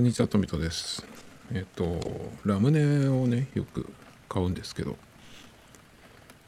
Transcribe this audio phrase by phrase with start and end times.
[0.00, 1.04] こんにちは、トミトです。
[1.52, 2.00] えっ、と、
[2.46, 3.86] ラムネをね、よく
[4.30, 4.96] 買うんですけど、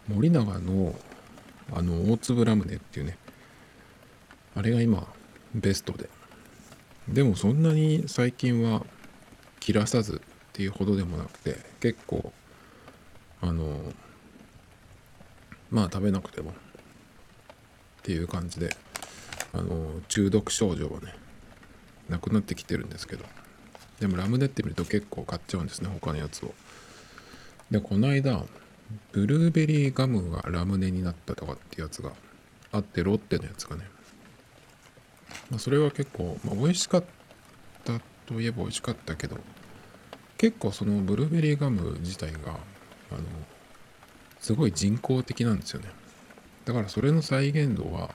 [0.08, 0.94] 森永の、
[1.70, 3.18] あの、大粒ラムネっていうね、
[4.56, 5.06] あれが今、
[5.54, 6.08] ベストで。
[7.06, 8.86] でも、そんなに最近は
[9.60, 12.32] 切らさずっていうほどでもなくて、結構、
[13.42, 13.92] あの、
[15.70, 16.54] まあ、食べなくてもっ
[18.02, 18.74] ていう感じで、
[19.52, 21.14] あの、中毒症状はね、
[22.08, 23.26] なくなってきてるんですけど
[24.02, 26.52] でもラムネって見ると結構買っちゃうんですね他のやつを。
[27.70, 28.42] でこの間
[29.12, 32.10] ブルーベリーガムがラムネになったとかってやつが
[32.72, 33.84] あってロッテのやつがね、
[35.50, 37.04] まあ、それは結構、まあ、美味しかっ
[37.84, 39.36] たといえば美味しかったけど
[40.36, 43.22] 結構そのブルーベリーガム自体があの
[44.40, 45.88] すごい人工的なんですよね。
[46.64, 48.10] だからそれの再現度は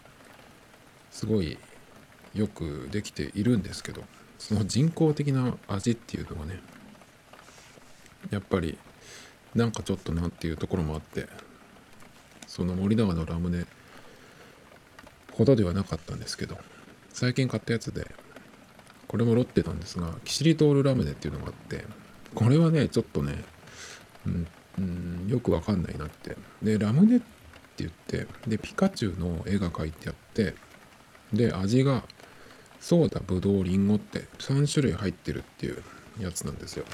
[1.11, 1.57] すごい
[2.35, 4.03] よくできているんですけど。
[4.37, 6.59] その人工的な味っていうのがね
[8.29, 8.77] やっぱり
[9.55, 11.27] なんかちょっとなっていうところもあって
[12.45, 13.65] その森永のラムネ
[15.33, 16.57] ほどではなかったんですけど
[17.09, 18.11] 最近買ったやつで
[19.07, 21.85] これもロッテなんですがキシリトールラムネっていうのがあって
[22.35, 23.43] これはねちょっとね、
[24.25, 24.47] うん
[24.79, 26.37] うん、よくわかんないなって。
[26.61, 27.25] でラムネって
[27.77, 30.53] 言ってでピカチュウの絵が描いてあって
[31.33, 32.03] で味が
[32.79, 35.83] ソーダぶどうりんごって3種類入ってるっていう
[36.19, 36.85] やつなんですよ。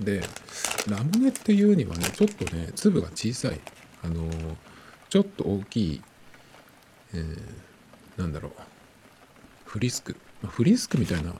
[0.00, 0.22] で
[0.88, 3.60] ラムネっていうにはねちょっとね粒が小さい。
[4.02, 4.56] あのー
[5.08, 6.02] ちょっと大きい、
[7.14, 8.52] えーなんだろう。
[9.64, 10.16] フリスク。
[10.42, 11.34] まフリスクみたいな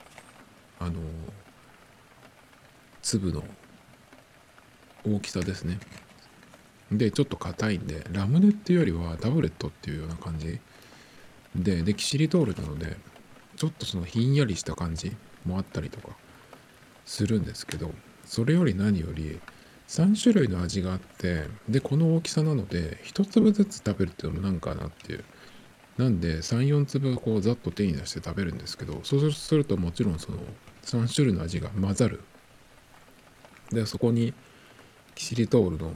[0.79, 0.93] あのー
[3.01, 3.43] 粒の
[5.05, 5.79] 大きさですね。
[6.91, 10.59] でちょっと硬いんでラムネっていうよりはタブレットっていうような感じ
[11.55, 12.97] ででキシリトールなので
[13.55, 16.15] ちょっとそのひんやりした感じもあったりとか
[17.05, 17.91] するんですけど
[18.25, 19.39] それより何より
[19.87, 25.23] 3種類の味があってでこの大きさなので1粒ずつ食べるっていうのもなんかなっていう。
[25.97, 30.37] なんで34粒こうざっと手に出して食べるんですけどそうするともちろんその
[30.83, 32.21] 3種類の味が混ざる。
[33.71, 34.33] でそこに
[35.15, 35.93] キシリトールの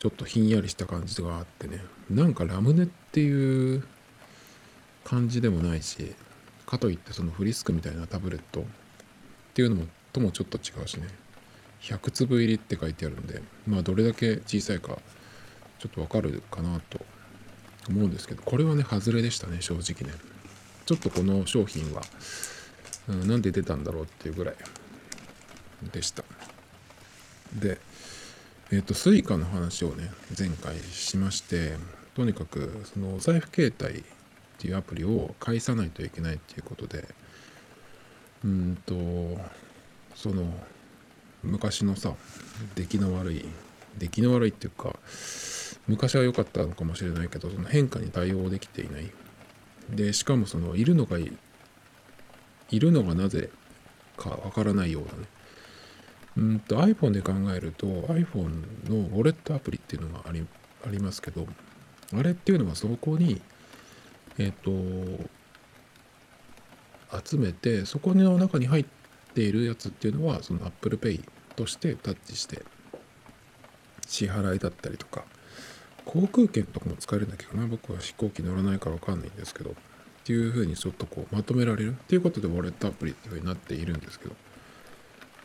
[0.00, 1.80] ちょっとひんやりした感じがあってね。
[2.10, 3.84] なんかラムネっていう
[5.04, 6.14] 感じでもないし
[6.66, 8.64] かといってそのフリスクみたいなタブレットっ
[9.54, 11.08] ていうのもともちょっと違うしね。
[11.82, 14.98] 100粒入りって書いてあるんでまあどれだけ小さいか
[15.78, 17.00] ちょっとわかるかなと
[17.88, 20.18] 思うんですけどこれはね外れでしたね正直ね。
[20.84, 22.02] ちょっとこの商品は、
[23.08, 24.54] うん、なんで出たんだろうっていうぐらい
[25.92, 26.24] でした。
[27.54, 27.78] で
[28.72, 31.76] えっ、と Suica の話をね前回しまして
[32.14, 34.04] とにかくそのおサイフケータイ
[34.60, 37.08] っていうアプリを介さないといけないっていうことで
[38.44, 38.94] うんと
[40.14, 40.44] その
[41.42, 42.12] 昔のさ
[42.74, 43.48] 出来の悪い
[43.96, 44.94] 出来の悪いっていうか
[45.88, 49.10] 昔は良かったのかもしれないけどその変化に対応できていない。
[49.88, 51.30] でしかもそのいるのがい
[52.78, 53.50] るのがなぜ
[54.16, 55.18] かわからないようなね。
[56.36, 60.46] うんと iPhone で考えると iPhone のウォレットアプリっていうのがあり
[60.86, 61.46] ありますけど
[62.14, 63.40] あれっていうのはそこに
[64.38, 64.70] えっ、と
[67.26, 68.84] 集めてそこの中に入っ
[69.34, 71.22] ているやつっていうのはその Apple Pay
[71.56, 72.62] としてタッチして
[74.06, 75.24] 支払いだったりとか
[76.04, 79.74] 航空券とかも使えるんだけどな僕は飛行機乗らないから分かんないんですけどっ
[80.24, 84.34] ていう風にちょっとこうまとめられるっていうことでウォレットアプリっていう風になっているんですけど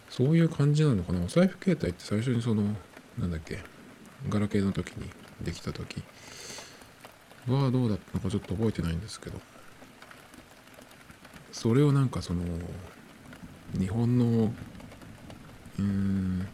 [0.10, 1.24] そういう感じなのかな？
[1.24, 2.64] お財布携帯って最初にその
[3.18, 3.60] なんだっけ
[4.30, 5.10] ガラケーの時に
[5.42, 6.04] できた時
[7.48, 9.40] はどうだったのかちょっと覚えてないんですけど。
[11.56, 12.44] それをなんかその
[13.80, 14.54] 日本の
[15.80, 16.46] うん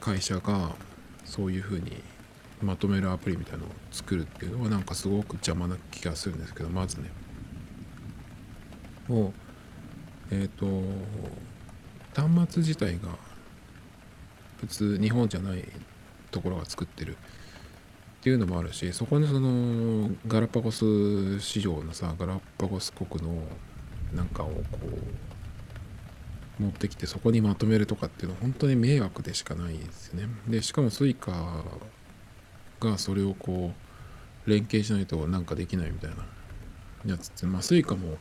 [0.00, 0.74] 会社が
[1.24, 2.02] そういうふうに
[2.60, 7.10] まとめるアプリみたいなのを作るっていうのはなんかすごく邪魔な気がするんですけどまずね。
[9.06, 9.32] も
[10.32, 10.66] うえっ、と
[12.12, 13.16] 端末自体が
[14.58, 15.64] 普通日本じゃない
[16.32, 17.16] ところが作ってる。
[18.24, 23.34] っていうのもあるしそこにそのガラパゴス市場のさガラパゴス国の
[24.14, 24.78] なんかをこ
[26.58, 30.28] う持ってきてそこにまとめるとかっていうのは本当に迷惑でしかないですよね。
[30.48, 31.62] でしかも Suica
[32.80, 33.74] がそれをこ
[34.46, 36.24] う連携しないとなんかできないみたいな
[37.04, 38.16] やつってまあ Suica も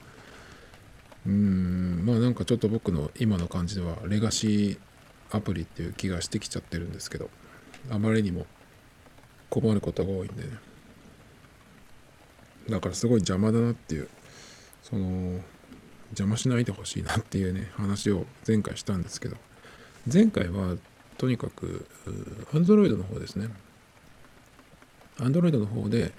[1.25, 4.77] うんまあなんかちょっと僕の今の感じではレガシー
[5.31, 7.29] アプリっていう気がしてきちゃってるんですけど
[7.89, 8.45] あまりにも
[9.61, 10.49] 困ることが多いんでね。
[12.69, 14.07] だからすごい邪魔だなっていう
[14.81, 15.39] その
[16.11, 19.37] 邪魔しないでほしいなっていうね話を前回したんですけど。
[20.11, 20.75] 前回は
[21.17, 21.87] とにかく
[22.51, 23.49] Android の方ですね。
[25.17, 26.11] Android の方で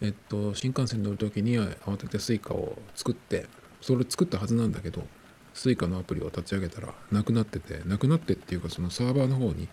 [0.00, 3.46] えっと新幹線に乗る時に慌てて Suica を作って
[3.80, 5.06] それ作ったはずなんだけど
[5.54, 9.68] Suica のアプリを立ち上げたらなくなっててなくなってっていうかそのサーバーの方に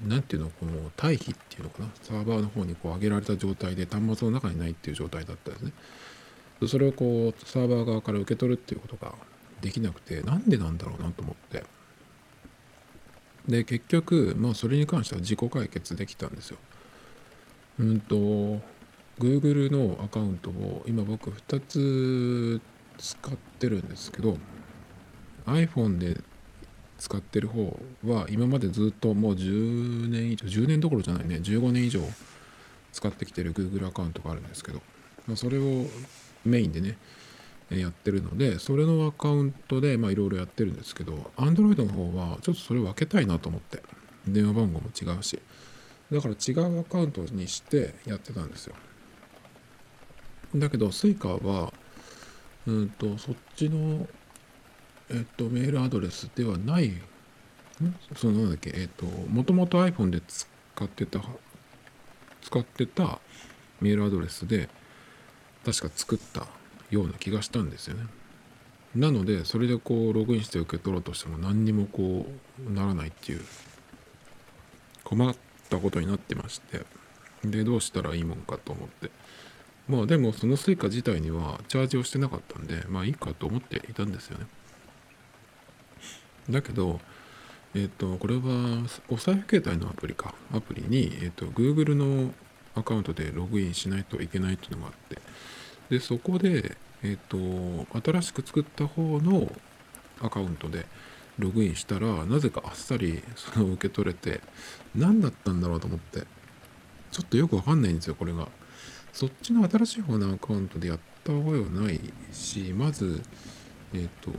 [0.00, 1.88] 何ていうのこの退避っていうのかな？
[2.02, 5.72] サーバーの方にこう上げられた状態で端末の中にないっていう状態だったんですね。
[6.68, 9.14] それをこうサーバー側から受け取るっていうことが
[9.60, 11.64] できなくてなんでなんだろうなと思って。
[13.48, 16.58] で結局まあそれに関しては自己解決できたんですよ。
[17.80, 18.60] うんと
[19.18, 22.60] Google のアカウントを今僕2つ
[22.98, 24.36] 使ってるんですけど
[25.46, 26.20] iPhone で
[26.98, 32.00] 使ってる方は今までずっともう10年以上10年どころじゃないね15年以上
[32.92, 34.80] 使ってきてる Google アカウントがあるんですけど、
[35.36, 35.86] それを
[36.44, 36.96] メインでね
[37.70, 43.82] やってるのでそれのアカウントでいろいろやってるんですけど Android の方はちょっとそれを分けたいなと思って
[44.26, 45.38] 電話番号も違うし。
[46.10, 48.74] だから違うアカウントにしてやってたんですよ。
[50.56, 51.70] だけど Suica は
[52.66, 54.08] うんとそっちの
[55.10, 56.92] えっと、メールアドレスではない、
[58.16, 60.46] そのなんだっけ、えっと、もともと iPhone で使
[60.84, 61.22] ってた、
[62.42, 63.18] 使ってた
[63.80, 64.68] メールアドレスで、
[65.64, 66.46] 確か作った
[66.90, 68.06] ような気がしたんですよね。
[68.94, 72.26] なので、それでこう、ログインして受け取ろうとしても何にもこ
[72.66, 73.40] う、ならないっていう、
[75.04, 75.34] 困っ
[75.68, 76.84] たことになってまして、
[77.44, 79.10] で、どうしたらいいもんかと思って。
[79.88, 84.46] まあでもその Suica 自体にはチャージをしてなかったんで、まあいいかと思っていたんですよね。
[86.50, 87.00] だけど、
[87.74, 88.40] えっ、と、これは
[89.08, 92.32] お財布携帯のアプリか、アプリに、えっ、と、Google の
[92.74, 95.20] アカウントでログインしないといけないっていうのがあって、
[95.90, 97.36] で、そこで、えっ、と、
[98.02, 99.52] 新しく作った方の
[100.20, 100.86] アカウントで
[101.38, 104.40] ログインしたら、なぜかあっさりその受け取れて、
[104.94, 106.26] 何だったんだろうと思って、
[107.10, 108.48] ちょっとよくわかんないんですよ、これが。
[109.12, 112.00] そっちの新しい方のアカウントでやった覚えはない
[112.32, 113.22] し、まず、
[113.94, 114.30] えっ、と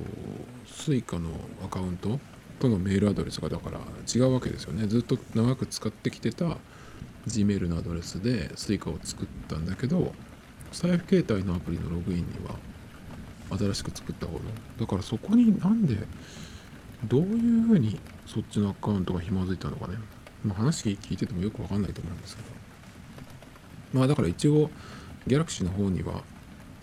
[0.66, 1.30] Suica の
[1.66, 2.20] アカウント
[2.60, 3.80] とのメールアドレスがだから
[4.14, 4.88] 違うわけですよね。
[4.88, 6.58] ずっと長く使ってきてた
[7.28, 10.14] Gmail のアドレスで Suica を作ったんだけど
[10.72, 12.56] 財布携帯のアプリのログインには
[13.58, 14.40] 新しく作った方の
[14.80, 15.98] だからそこになんで
[17.06, 19.96] どういうふうにそっちのアカウントがひもづいたのかね、
[20.44, 22.50] ま、話聞いててもよくわかんないと思うんですけど。
[23.94, 24.70] まあだから一応
[25.28, 26.24] Galaxy の方には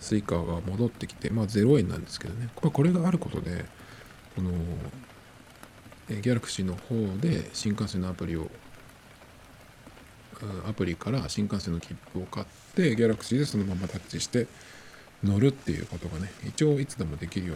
[0.07, 3.65] Suica が戻ってきて、まあ0円なんですけどね、これがあることで、
[4.37, 4.51] この、
[6.07, 8.49] Galaxy の方で新幹線のアプリを、
[10.65, 14.47] アプリから新幹線の切符を買って、ギャラクシーでそのままタッチして
[15.25, 17.55] 乗るっていうことがね、一応いつでもできるよ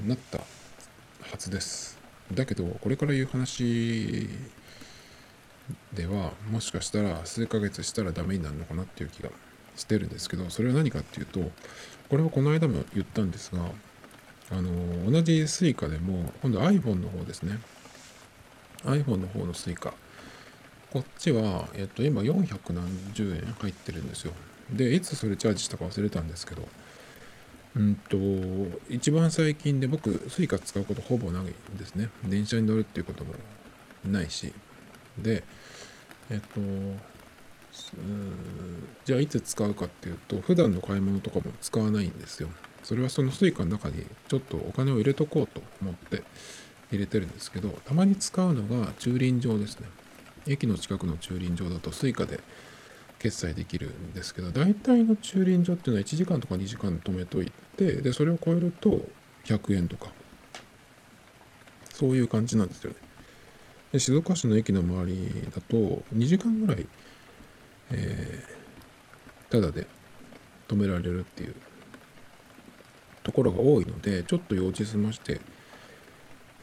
[0.00, 0.46] うになったは
[1.36, 1.98] ずです。
[2.32, 4.26] だけど、これから言う話
[5.92, 9.28] では、もしかしたら数ヶ月したらダメになるのかなっていう気が
[9.76, 11.40] してるんですけどそれは何かっていうと
[12.08, 13.62] これはこの間も言ったんですが
[14.50, 17.58] あの同じ Suica でも今度 iPhone の方ですね。
[18.84, 19.92] iPhone の方の Suica
[20.92, 24.32] こっちは、えっと、今400何十円入ってるんですよ。
[24.70, 26.66] でいつそれチャージしたか忘れたんですけど
[27.76, 28.16] うんと
[28.88, 31.46] 一番最近で僕 Suica 使うことほぼないん
[31.78, 32.10] ですね。
[32.24, 33.34] 電車に乗るっていうことも
[34.04, 34.52] ないし。
[35.18, 35.42] で
[36.30, 36.60] えっと
[39.04, 42.48] じゃあいつ使うかっていうと普段の買い物とかも使わないんですよ。
[42.82, 46.22] それはその Suica の中にちょっとお金を入れとこうと思って
[46.90, 49.88] 入れてるんですけどたまに使うのが駐輪場ですね。
[50.46, 52.40] 駅の近くの駐輪場だと Suica で
[53.18, 59.00] 決済できるんですけど大体の駐輪場っていうのは1時間とか2時間止めといてでそれを超えると
[59.44, 60.12] 100円とか
[61.94, 62.96] そういう感じなんですよね。
[63.92, 66.86] で静岡市の駅の周りだと2時間ぐらい
[67.90, 69.86] えー、ただで
[70.68, 71.54] 止められるっていう
[73.22, 75.40] ところが多いのでちょっと用事済まして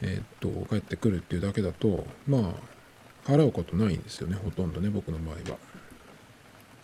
[0.00, 5.58] えー、っと帰ってくるっていうだけだとまあ払うことないんですよねほとんどね僕の場合は。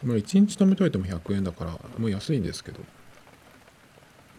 [0.05, 2.81] まあ1日止めといても100円だからもう安いんですけど。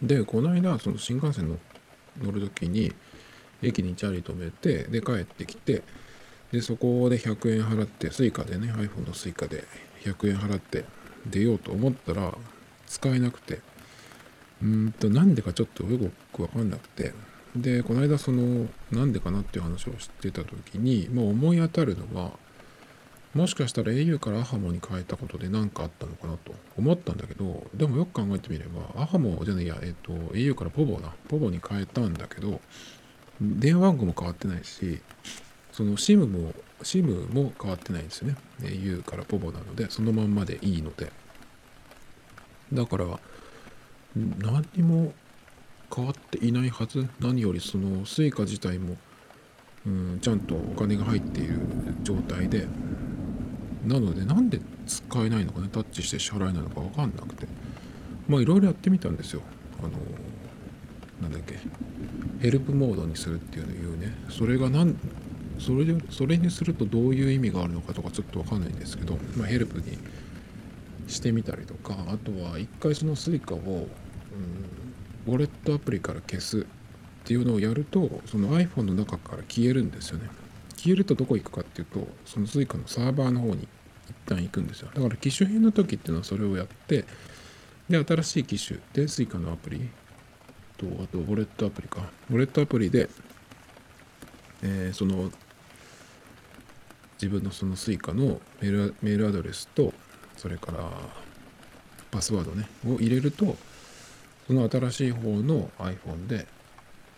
[0.02, 1.58] でこの間その新幹線の
[2.22, 2.92] 乗る時に
[3.62, 5.82] 駅にチャリ止めてで帰ってきて
[6.52, 9.64] でそこで100円払って Suica でね iPhone の Suica で
[10.00, 10.84] 100円払って
[11.26, 12.34] 出ようと思ったら
[12.86, 13.60] 使えなくて
[14.62, 17.12] うんとなんでかちょっとよくわかんなくて
[17.56, 22.32] でこの間そのなんでかなっていう話をしてた時に、まあ、思い当たるのは
[23.34, 31.12] もしかしたら au からアハモに変えたことで何かあったのかなと思ったんだけど、でもよく考えてみれば、アハモじゃないや、えっ、と、au からポボだ。
[31.28, 32.60] ポボに変えたんだけど、
[33.40, 35.00] 電話番号も変わってないし、
[35.70, 36.52] その SIM も、
[36.82, 38.36] SIM も変わってないんですよね。
[38.62, 41.12] au からポボなので、そのまんまでいいので。
[42.72, 43.20] だから、
[44.14, 45.12] 何にも
[45.94, 47.08] 変わっていないはず。
[47.20, 48.96] 何よりその Suica 自体も、
[49.86, 51.58] うん、ちゃんとお金が入っている
[52.02, 52.66] 状態で、
[53.86, 57.46] なのでなんで使えないのかねタッチして支払えないのか分かんなくて
[58.28, 59.42] まあいろいろやってみたんですよ
[59.78, 59.90] あの
[61.22, 61.58] なんだっけ
[62.40, 64.96] ヘルプモードにするっていうのを言うねそれが何
[65.60, 69.98] それでそれにするとどういう意味があるのかとかちょっと分かんないんですけど、まあ、ヘルプに
[71.06, 73.88] してみたりとかあとは一回その Suica を、
[75.26, 76.64] うん、ウォレットアプリから消すっ
[77.24, 80.30] ていうのをやるとその iPhone の中から消えるんですよね。
[80.76, 83.68] 消えるとどこ行くかっていうとその Suica のサーバーの方に
[84.08, 84.90] 一旦行くんですよ。
[84.94, 87.04] だから機種変の時っていうのはそれをやって
[87.88, 89.90] で新しい機種で Suica のアプリ
[90.78, 92.10] とあとウォレットアプリか。
[92.30, 93.10] ウォレットアプリで、
[94.62, 95.30] えー、その
[97.20, 99.92] 自分のその Suica のメールメールアドレスと
[100.36, 100.90] それから
[102.10, 103.56] パスワードねを入れると
[104.46, 106.46] その新しい方の iPhone で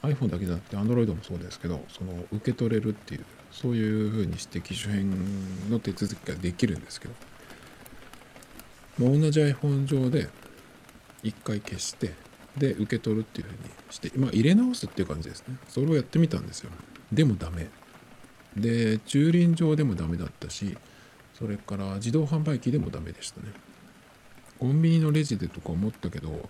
[0.02, 7.14] iPhone だけじゃなくて Android もそうですけどその受け取れるっていうそういうふうにして機種変の手続きができるんですけど、
[8.98, 10.28] まあ、同じ iPhone 上で
[11.22, 12.14] 一回消して
[12.56, 13.58] で受け取るっていうふうに
[13.90, 15.56] してまあ入れ直すっていう感じですね。
[15.68, 16.70] それをやってみたんですよ。
[17.12, 17.70] でもダメ。
[18.56, 20.76] で駐輪場でもダメだったし
[21.34, 23.48] それから自動販売機でもダメでしたね。
[24.58, 26.48] コンビニのレジでとか思ったけど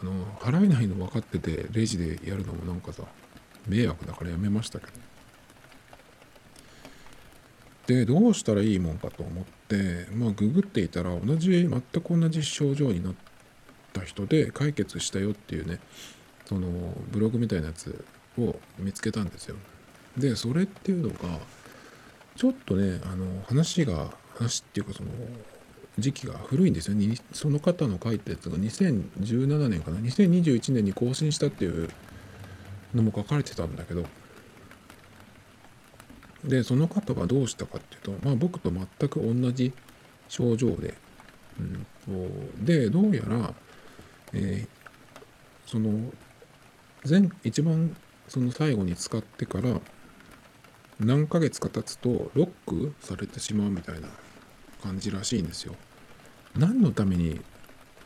[0.00, 3.04] あの払えないの分かっててレジでやるのもなんかさ
[3.68, 4.92] 迷惑だからやめましたけど。
[7.86, 13.14] でどうしたらいいもんかと思ってまあググっていたら同じ全く同じ症状になっ
[13.92, 15.80] た人で解決したよっていうね
[16.46, 16.68] その
[17.10, 18.04] ブログみたいなやつ
[18.38, 19.56] を見つけたんですよ。
[20.16, 21.38] でそれっていうのが
[22.36, 25.10] ちょっとねあの話が話っていうかその
[25.98, 26.96] 時期が古いんですよ。
[26.96, 29.98] ねその方の書いたやつが2017年かな。
[29.98, 31.88] 2021年に更新したっていう
[32.94, 34.04] のも書かれてたんだけど。
[36.44, 39.72] でその方がどうしたかっていうとまあ僕と全く同じ
[40.28, 40.94] 症状で、
[41.58, 43.54] うん、でどうやら、
[44.34, 46.12] えー、その
[47.08, 47.96] 前一番
[48.28, 49.80] その最後に使ってから
[51.00, 54.08] 何ヶ月か経つとロックされてしまうみたいな
[54.82, 55.74] 感じらしいんですよ。
[56.56, 57.38] 何のためにっ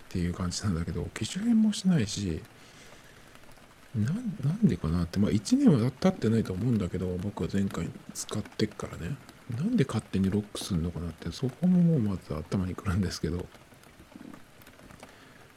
[0.09, 2.41] ていう感じなんだけど機種変もしないし
[3.95, 4.11] な
[4.53, 9.17] んでかなってまあ1年は経ってないと思うんだけど僕は前回使ってっからね。
[9.57, 13.47] なんで勝手にロックするのかなってそこももうまず頭にくるんですけど。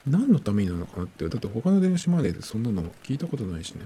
[0.07, 3.85] 何のためになのかなってだって他の電子マネーでそんなの聞いたことないしね。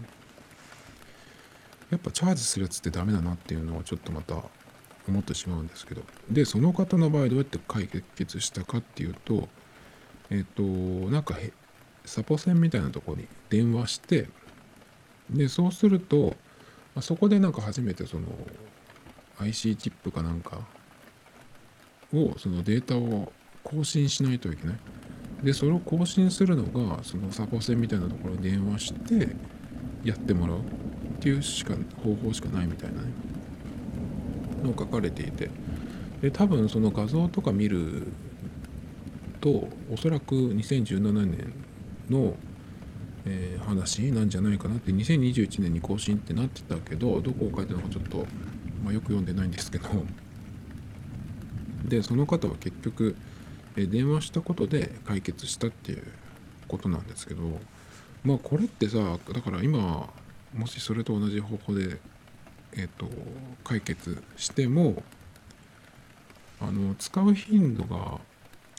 [1.91, 4.35] やっぱチャージするやつってダメだなっていうのはちょっとまた
[5.07, 6.01] 思ってしまうんですけど。
[6.29, 9.47] でその方の場合どうやって解決したかっていうと
[10.29, 11.35] えっ、となんか
[12.05, 14.27] サポセンみたいなとこに電話して
[15.29, 16.35] でそうすると
[16.95, 18.27] まそこでなんか初めてその
[19.39, 20.59] IC チップかなんか
[22.13, 23.31] をそのデータを
[23.63, 24.75] 更新しないといけない。
[25.43, 29.35] でそれを更新するのがそのサポセンみたいなところに電話して
[30.03, 30.59] やってもらう。
[31.25, 33.07] っていうしか方法しかないみたいなね
[34.63, 35.49] の書かれていて。
[36.21, 38.03] で多分その画像とか見る
[39.41, 41.53] とおそらく2017年
[42.09, 42.35] の、
[43.25, 48.25] えー、話なんじゃないかなって2021年に更新ってなってたけどどこを書いたのかちょっと、
[48.83, 49.89] まあ、よく読んでないんですけど。
[51.85, 53.15] でその方は結局、
[53.75, 56.03] えー、電話したことで解決したっていう
[56.67, 57.41] ことなんですけど。
[58.23, 60.09] まあこれってさだから今
[60.55, 61.99] もしそれと同じ方法で
[62.77, 63.07] えっ、と
[63.63, 65.01] 解決しても
[66.59, 68.19] あの使う頻度が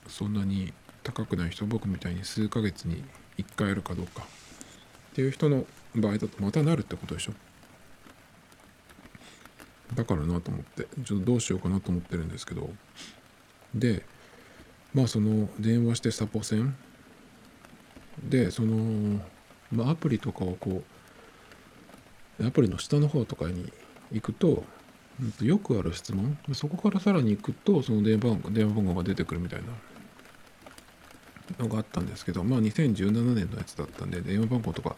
[0.07, 3.05] そんなに高くない人僕みたいに数ヶ月に
[3.39, 5.65] 1回やるかどうかっていう人の
[5.95, 7.33] 場合だとまたなるってことでしょ。
[9.95, 12.71] だからなと思ってちょっとどうしようかなと思ってるんですけど。
[13.75, 14.05] で
[14.95, 16.77] まあその電話してサポセン。
[18.23, 19.21] でその、
[19.71, 20.96] まあ、アプリとかをこう
[22.43, 23.73] アプリの下の方とかに
[24.13, 24.65] 行くと
[25.41, 26.39] よくある質問。
[26.53, 29.67] そこからさらに行くとその電話番号電話番号が出てくるみたいな。
[31.61, 34.97] のがあったんですけどまあ2017年のやつだったんで電話番号とか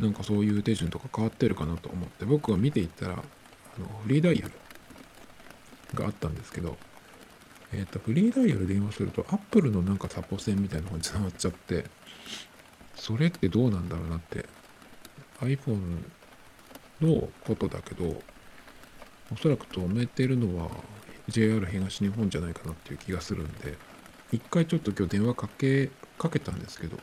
[0.00, 3.16] なんかそういう手順とか変わってるかなと思って僕が見ていったらあ
[3.80, 4.52] のフリーダイヤル
[5.94, 6.76] があったんですけど、
[7.72, 11.84] えっ、と、フリーダイヤル電話すると、アップルのなんかサポ線みたいなのが繋がっちゃって、
[12.94, 14.46] それってどうなんだろうなって、
[15.40, 16.04] iPhone
[17.02, 18.22] のことだけど、
[19.32, 20.70] おそらく止めてるのは
[21.28, 23.76] JR 東日本じゃないかなっていう気がするんで、
[24.32, 26.96] 一回ちょっと今日電話かけ、かけたんですけど、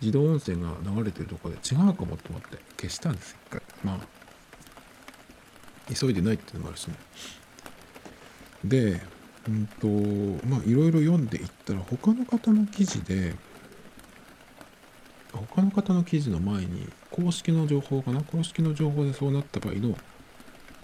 [0.00, 3.62] 自動音声が流れてるとこで違うかもと思って消したんです一回。
[3.84, 3.98] まあ、
[5.94, 6.94] 急いでないっていうのもあるしね。
[8.64, 9.00] で、
[9.48, 9.86] うんと、
[10.46, 13.34] まあいろいろ読んでいったら他の方の記事で、
[15.32, 18.22] 他の方の記事の前に公式の情報かな？
[18.22, 19.96] 公式の情報でそうなった場合の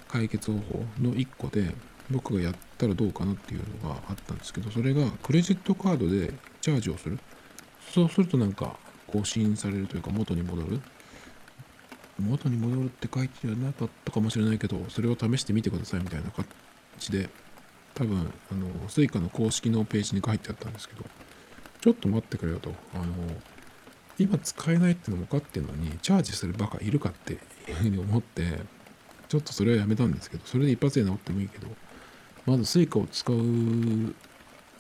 [0.09, 1.75] 解決方法の1個で
[2.11, 7.19] 僕がやったらどうかなっていうのがあったんですけどそれがクレジットカードでチャージをする。
[7.93, 10.81] そうするとなんか更新されるというか元に戻る。
[12.21, 16.45] 元に戻るって書いてなかったかもしれないけどそれを試してみてくださいみたいな感
[16.99, 17.29] じで
[17.95, 21.05] 多分あの Suica の公式のページに書いてあったんですけど。
[21.81, 22.75] ちょっと待ってくれよと。
[22.93, 23.05] あの
[24.19, 27.37] 今使えないってのも分かってんのにチャージするバカいるかってい
[27.71, 28.61] うふうに思って
[29.29, 31.69] ちょっとそれはやめたんですけどそれで一発で治ってもいいけど
[32.47, 34.15] まず Suica を使う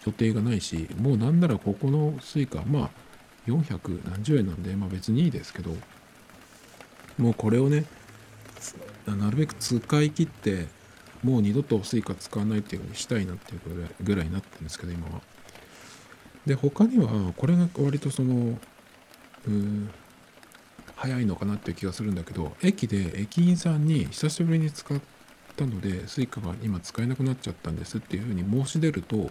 [0.06, 2.90] 予定がないしもうなんならここの Suica まあ
[3.46, 5.70] 400何十円なんでまあ別にいいですけど
[7.18, 7.84] もうこれをね
[9.06, 10.66] なるべく使い切って
[11.22, 15.20] もう二度と Suica 使わないっていうふうにしたいなっていうぐらいになってるんですけど今は。
[16.46, 18.58] で他にはこれが割とその
[20.96, 25.00] 早いのかなっていう気がするんだけど駅で駅員さんに久しぶりに使っ
[25.56, 29.30] たので Suica が今使えなくなっちゃったんですっていうふうに申し出ると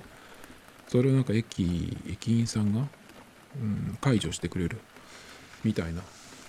[0.88, 2.88] それをなんか駅駅員さんが、
[3.62, 4.79] うん、解除してくれる
[5.63, 6.01] みたいな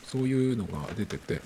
[0.04, 1.42] そういうのが出てて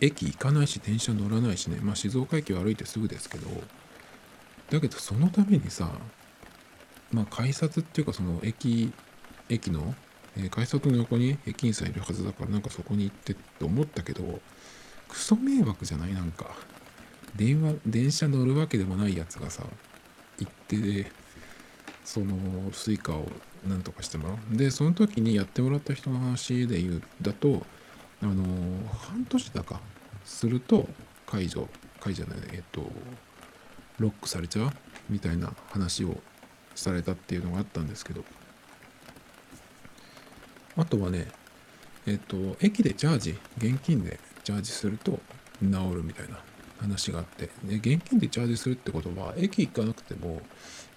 [0.00, 3.48] 駅行かないし電車乗らないしねまあ静岡駅を歩いてすぐですけど
[4.70, 5.90] だけどそのためにさ
[7.12, 8.92] まあ改札っていうかその駅
[9.48, 9.94] 駅の
[10.36, 14.40] えー、改札の横に駅員さんいるはずだからなんかそこに行ってって思ったけど
[15.08, 16.14] クソ迷惑じゃない？
[16.14, 16.46] なんか
[17.34, 19.64] 電話電車乗るわけでもないやつがさ
[20.38, 21.10] 行って
[22.04, 22.36] その
[22.72, 23.26] Suica を
[23.66, 24.56] なんとかしてもらう。
[24.56, 27.66] でその時にやってもらった人の話で言うだと
[28.22, 28.44] あの
[28.88, 29.80] 半年だか
[30.24, 30.88] すると
[31.26, 31.68] 解除
[32.00, 32.88] 解除じゃないえっと
[33.98, 34.70] ロックされちゃう？
[35.08, 36.16] みたいな話を
[36.74, 38.24] されたっていうのがあったんですけど。
[40.76, 41.28] あとはね、
[42.06, 45.20] えっと、駅でチャージ、現金でチャージすると
[45.62, 46.38] 治るみたいな
[46.80, 50.40] 話があって、で現金でチャージするってことは、駅行かなくても、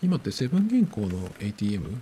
[0.01, 1.97] 今ってセブン銀行の ATM、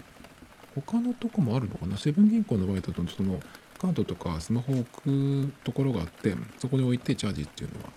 [0.75, 1.97] 他のとこもあるのかな？
[1.97, 3.39] セブン銀行の場合だと、その
[3.79, 7.89] カードとかスマホを置くところがあって、そこに置いてチャージっていうのは、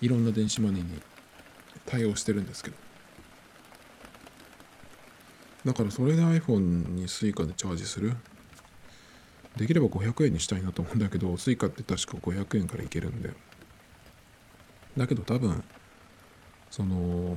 [0.00, 1.00] いろんな電子マネーに
[1.86, 2.76] 対応してるんですけど。
[5.64, 8.14] だからそれで iPhone に Suica でチャージする？
[9.56, 13.30] できれば500円にしたいなと思うんだけど Suica って確か500円からいけるんで
[14.96, 15.62] だけど多分
[16.70, 17.36] その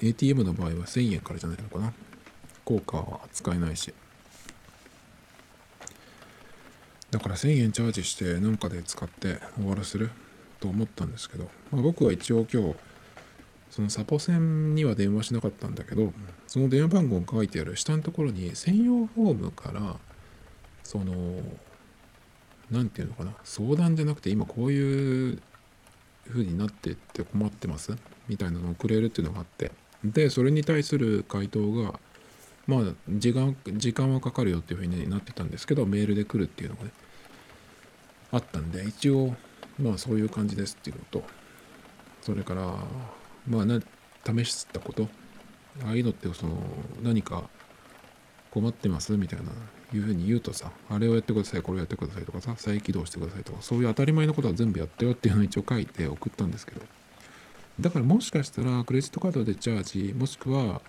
[0.00, 1.92] ATM の場合は1000円からじゃないのかな。
[2.64, 3.92] 効果は使えないし。
[7.10, 10.10] だから1000円チャージして何かで使って終わらせる
[10.60, 12.74] と思ったんですけど、まあ、僕は一応今日
[13.70, 16.12] そのサポ線には電話しなかったんだけど
[16.46, 19.96] その電話番号が書いてある下のところに専用フォームから
[20.88, 21.12] その
[22.70, 25.42] 何て言うのかな相談じゃなくて今こういう
[26.30, 27.94] 風になってって困ってます？
[28.26, 29.70] みたいなのをくれるっていうのがあって。
[30.02, 32.00] でそれに対する回答が
[32.66, 36.90] まあ時間時間はかかるよっていう風になってたんですけどメールで来るっていうのがね
[38.32, 39.36] あったんで一応
[39.78, 41.22] まあそういう感じですっていうのと
[42.22, 42.74] それから
[43.46, 43.78] まあな
[44.24, 45.06] 試したこと？
[45.84, 46.56] ああいうのってその
[47.02, 47.44] 何か
[48.50, 49.14] 困ってます？
[49.18, 49.46] みたいな
[49.94, 56.82] いうふうに言うとさ、あれをやってください、これをやってくださいとかさ、再起動してくださいとか、そういう当たり前のことは全部やったよっていうのを一応書いて送ったんですけど、
[57.80, 60.82] だからもしかしたらクレジットカードでチャージ、もしくは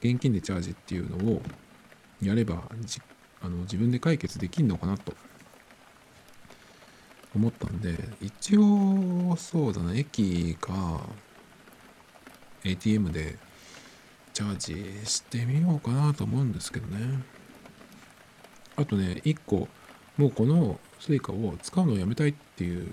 [0.00, 1.42] 現金でチャージっていうのを
[2.20, 2.64] やれば
[3.40, 5.14] あの自分で解決できるのかなと
[7.34, 11.00] 思ったんで、一応そうだな、駅か
[12.64, 13.38] ATM で
[14.32, 14.56] チャー
[15.02, 17.22] ジしてみようかなと思うんですけどね。
[18.76, 19.68] あとね、1個、
[20.16, 22.86] もうこの Suica を使うのをやめたいっていう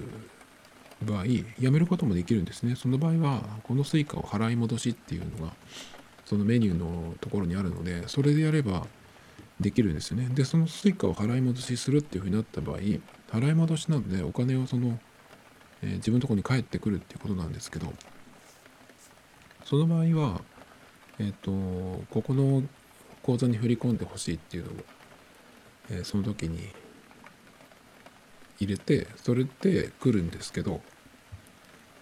[1.03, 1.25] 場合、
[1.59, 2.75] やめることもできるんですね。
[2.75, 5.53] その場合は、この Suica を払い戻しっていうのが、
[6.25, 8.85] そのメニューのところにあるので、それでやれば
[9.59, 10.29] できるんですよね。
[10.33, 14.99] で、その Suica を払い戻しするっていうふうになった場合、払い戻しなのでお金をその、
[15.81, 17.91] えー、自分のところに返ってくるっていうことなんですけど、
[19.63, 20.41] その場合は
[21.21, 21.51] えっ、と
[22.09, 22.63] ここの
[23.21, 24.73] 口座に振り込んでほしいっていうのを、
[25.89, 26.69] えその時に
[28.59, 30.81] 入れてそれで来るんですけど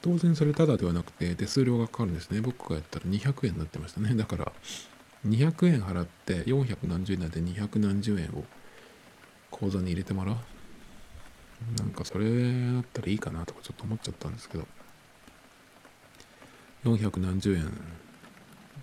[0.02, 2.42] 当然それタダではなくて手数料がかかるんですね。
[2.42, 4.16] 僕がやったら200円になってましたね。
[4.16, 4.52] だから
[5.28, 8.46] 200円払って400円なんで200円を
[9.52, 10.36] 口座に入れてもらう。
[11.78, 12.26] なんかそれ
[12.72, 14.66] だったらいいかなとかちょっと思っちゃったんですけど。
[16.86, 17.72] 400円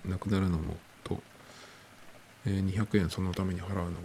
[0.04, 1.22] なくなるのもと、
[2.44, 3.96] え200円そのために払うのも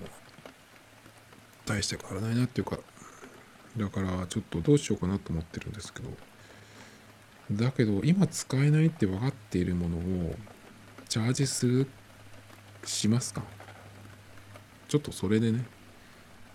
[1.73, 2.77] 大して変わらないなっていうか
[3.77, 6.09] だからちょっとどうしようかなと思ってるんですけど
[7.51, 10.35] だけど今使えないって分かっているものを
[11.09, 11.87] チャージする
[12.85, 13.43] しますか？
[14.87, 15.65] ちょっとそれでね。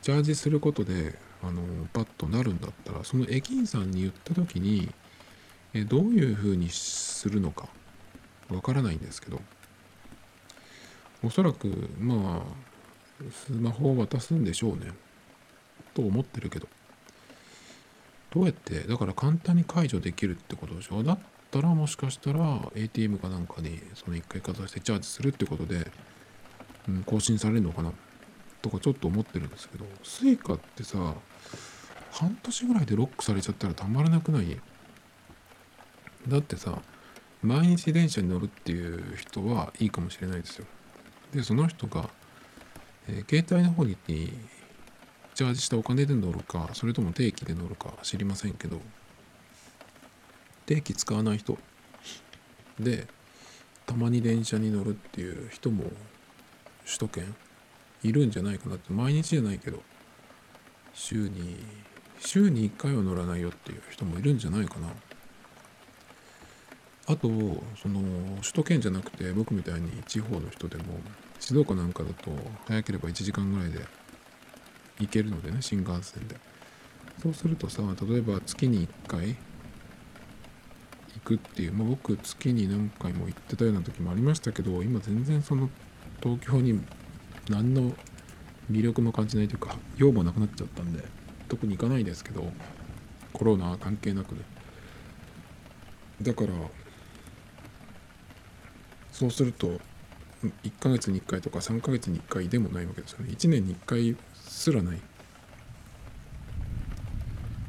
[0.02, 4.88] チャージすることであのパッとなるんだったらその駅員さんに言った時に
[5.74, 7.68] えどういうふうにするのか
[8.48, 9.40] わからないんですけど
[11.24, 14.92] おそらくまあスマホを渡すんでしょうね。
[15.96, 16.68] と思ってるけど。
[18.32, 21.02] どうやってだから簡単に解除できるってことでしょ？
[21.02, 21.18] だっ
[21.50, 25.90] たらもしかしたら ATM かなんかにその1回かざしてチャージするってことで、
[26.86, 27.92] うん、更新されるのかな？
[28.60, 31.14] とかちょっと思ってるんですけど Suica ってさ
[32.10, 34.60] 半年ぐらいでロックされちゃったらたまらなくない？
[36.28, 36.78] だってさ
[37.42, 40.66] 毎日電車に乗るっていう人はいいかもしれないですよ。
[41.32, 42.10] でその人が、
[43.08, 43.96] えー携帯の方に
[45.36, 48.80] チャージしたお金で乗るかそれとも定期で乗るか知りませんけど。
[50.64, 51.58] 定期使わない人。
[52.80, 53.06] で
[53.84, 55.84] たまに電車に乗るっていう人も
[56.86, 57.34] 首都圏
[58.02, 58.94] いるんじゃないかなって。
[58.94, 59.82] 毎日じゃないけど
[60.94, 61.58] 週に
[62.18, 64.88] 週に1回は乗らないよっていう人もいるんじゃないかな。
[67.08, 67.28] あと
[67.80, 68.00] その
[68.40, 70.84] 首都圏じゃなくて僕みたいに地方の人でも
[71.38, 72.30] 静岡なんかだと
[72.66, 73.80] 早ければ1時間ぐらいで
[74.98, 76.36] 行けるのでね新幹線で。
[77.22, 79.36] そうするとさ例えば月に1回
[81.14, 85.70] 行くっていう、まあ、僕月に何回も行ってたような時もありましたけど今全然その
[86.22, 86.80] 東京に
[87.48, 87.92] 何の
[88.70, 91.02] 魅力も感じないというか用もなくなっちゃったんで
[91.48, 92.52] 特に行かないですけど
[93.32, 94.42] コロナ関係なくね
[96.22, 96.48] だから
[99.12, 99.80] そうすると
[100.42, 103.30] 1ヶ月に1回とか3ヶ月に1回でもないわけですよね。
[103.30, 104.16] 1年に1回
[104.56, 104.96] すらない。
[104.96, 105.00] っ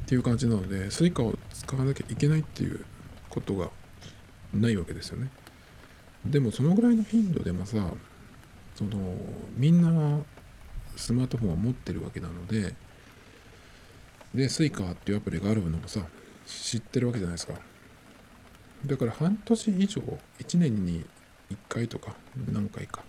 [0.06, 2.82] ていう感じなので Suica を使わなきゃいけないっていう
[3.28, 3.68] ことが
[4.54, 5.28] ないわけですよね。
[6.24, 7.92] でもそのぐらいの頻度でもさ
[8.74, 9.16] その
[9.54, 10.20] みんな
[10.96, 12.74] スマートフォンを持ってるわけなので
[14.34, 16.00] で Suica っていうアプリがあるのもさ
[16.46, 17.52] 知ってるわけじゃないですか。
[18.86, 20.00] だから半年以上
[20.38, 21.04] 1年に
[21.50, 22.14] 1回とか
[22.50, 23.02] 何回か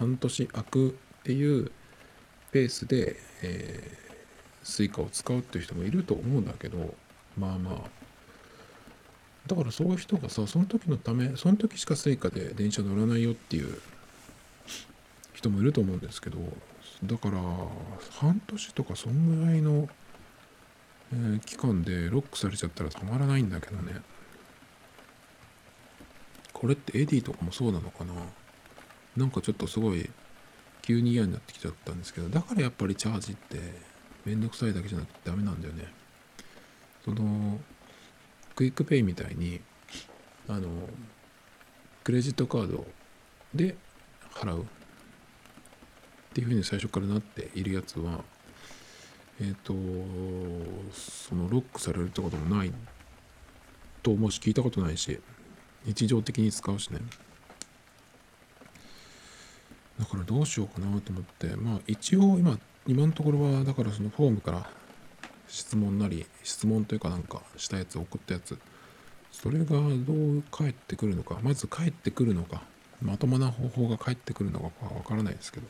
[0.00, 1.72] 半年空くっていう
[2.52, 4.04] ペースで、えー
[4.66, 6.94] Suica を使うっていう人もいると思うんだけど
[7.36, 7.74] まあまあ。
[9.46, 13.78] だからそういう人がさその時のためその時しか Suica で電車乗らないよっていう
[15.34, 16.38] 人もいると思うんですけど
[17.04, 17.38] だから
[18.12, 19.86] 半年とかそんぐらいの、
[21.12, 24.00] えー期間でロックされちゃったらたまらないんだけどね。
[26.54, 28.14] これって Edy とかもそうなのかな？
[29.18, 30.08] なんかちょっとすごい
[30.84, 33.58] 急に嫌になってきちゃったんですけどだからやっぱりチャージって
[34.26, 35.86] めんどくさいだけじゃなくてダメなんだよね。
[37.06, 37.58] その
[38.54, 39.62] QUICPay みたいに
[40.46, 40.68] あの
[42.02, 42.86] クレジットカード
[43.54, 43.76] で
[44.34, 44.64] 払うっ
[46.34, 48.22] ていうふうに最初からなっているやつは
[49.40, 49.72] えっ、と
[50.92, 52.72] そのロックされるってこともない
[54.02, 55.18] と思うし聞いたことないし
[55.86, 56.98] 日常的に使うしね。
[59.98, 64.68] だからどうしようかなと思ってまあ一応今今のところはだからそのフォームから
[65.48, 68.58] 質問なり質問というかなんかしたやつ送ったやつ
[69.30, 72.62] それがどう返ってくるのかまず返ってくるのか
[73.02, 75.66] まともな方法が返ってくるのかわからないですけど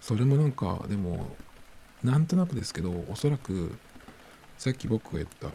[0.00, 1.34] それもなんかでも
[2.02, 3.76] なんとなくですけどおそらく
[4.58, 5.48] さっき僕が言った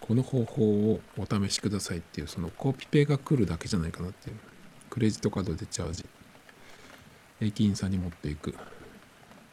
[0.00, 4.36] この方法をお試しくださいっていうそのコピペが来るだけじゃないかなっていう
[4.88, 6.04] クレジットカードでチャージ。
[7.40, 8.54] 駅員さんに持っていく。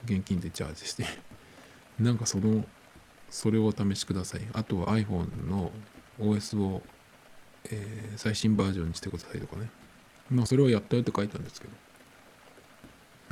[0.06, 1.06] 現金でチャージして。
[2.00, 2.65] なんかその
[3.30, 4.41] それをお試しください。
[4.54, 5.72] あとは iPhone の
[6.19, 6.82] OS を、
[7.65, 9.69] えー最新バージョンにしてくださいとかね。
[10.30, 11.74] まあそれはやったよって書いたんですけど。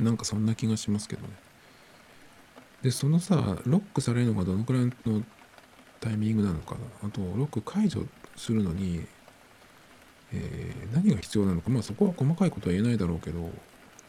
[0.04, 1.28] なんかそんな気がしますけどね。
[2.82, 5.22] でそのさロックされるのがどのくらいの
[6.00, 7.08] タイミングなのかな。
[7.08, 9.06] あとロック解除するのに
[10.32, 11.70] えー何が必要なのか。
[11.70, 13.50] まあそこは細かいことは言えないだろうけど。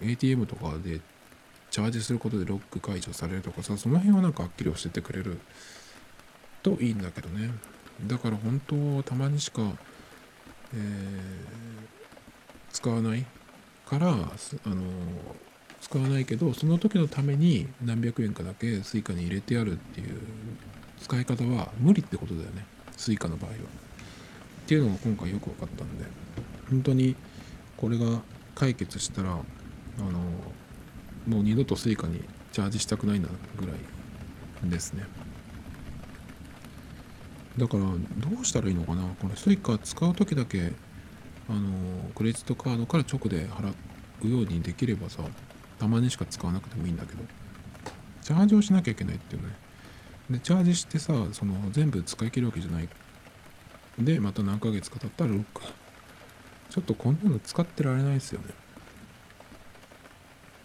[0.01, 1.01] ATM とかで
[1.71, 5.39] チャージすることでロック解除されるとかさその辺はなんかはっきり教えてくれる
[6.61, 7.51] といいんだけどね。
[8.07, 9.61] だから本当たまにしか、
[10.73, 11.63] えー
[12.73, 13.25] 使わない
[13.85, 14.81] からあの
[15.79, 20.19] 使わないけどその時のために何百円かだけ Suica に入れてあるっていう
[20.99, 22.65] 使い方は無理ってことだよね。
[22.97, 23.55] Suica の場合は。
[23.55, 23.59] っ
[24.65, 26.05] ていうのが今回よく分かったんで。
[26.69, 27.15] 本当に
[27.77, 28.21] これが
[28.55, 29.37] 解決したら
[29.99, 30.19] あの
[31.27, 33.27] もう二度と Suica にチャージしたくないな
[33.57, 35.03] ぐらいですね。
[37.57, 39.03] だからどうしたらいいのかな？
[39.19, 40.71] これ Suica 使う時だけ
[41.49, 43.73] あのクレジットカードから直で払
[44.23, 45.21] うようにできればさ
[45.79, 47.23] たまにしか使わなくてもいいんだけど。
[48.23, 49.49] チャージをしなきゃいけないっていうね。
[50.29, 52.87] でチャージしてさその全部使い切るわけじゃない。
[53.99, 55.61] でまた何ヶ月か経ったらロック
[56.69, 58.47] ちょっとこんなの使ってられないですよね。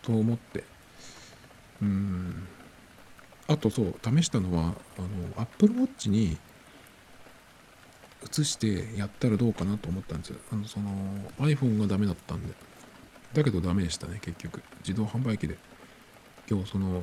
[0.08, 0.64] と思って。
[1.82, 2.48] うん。
[3.46, 6.38] あとそう試したのはあの Apple Watch に
[8.26, 10.38] 移してやったらどうかなと思ったんですよ。
[10.50, 10.90] あのその
[11.40, 12.54] iPhone がダメだったんで。
[13.34, 14.62] だけどダメでしたね結局。
[14.80, 15.58] 自動販売機で。
[16.50, 17.02] 今日その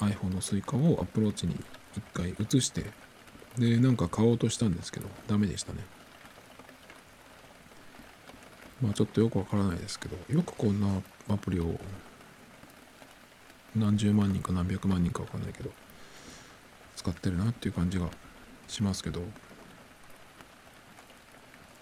[0.00, 1.54] iPhone の Suica を Apple Watch に
[1.96, 2.84] 一回移して。
[3.56, 5.78] でなんか買おうとしたんですけどダメでしたね。
[8.82, 10.88] まあちょっとよくわからないですけどよくこんな
[11.28, 11.78] アプリを
[13.76, 15.70] 何十万人か何百万人かわかんないけど
[16.96, 18.08] 使ってるなっていう感じが
[18.68, 19.22] しますけど。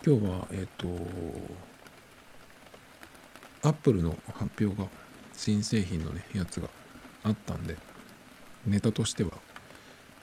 [0.04, 0.88] 今日はえっ、と
[3.62, 4.88] アップルの発表が
[5.32, 6.68] 新製品のねやつが
[7.22, 7.76] あったんで
[8.66, 9.30] ネタとしては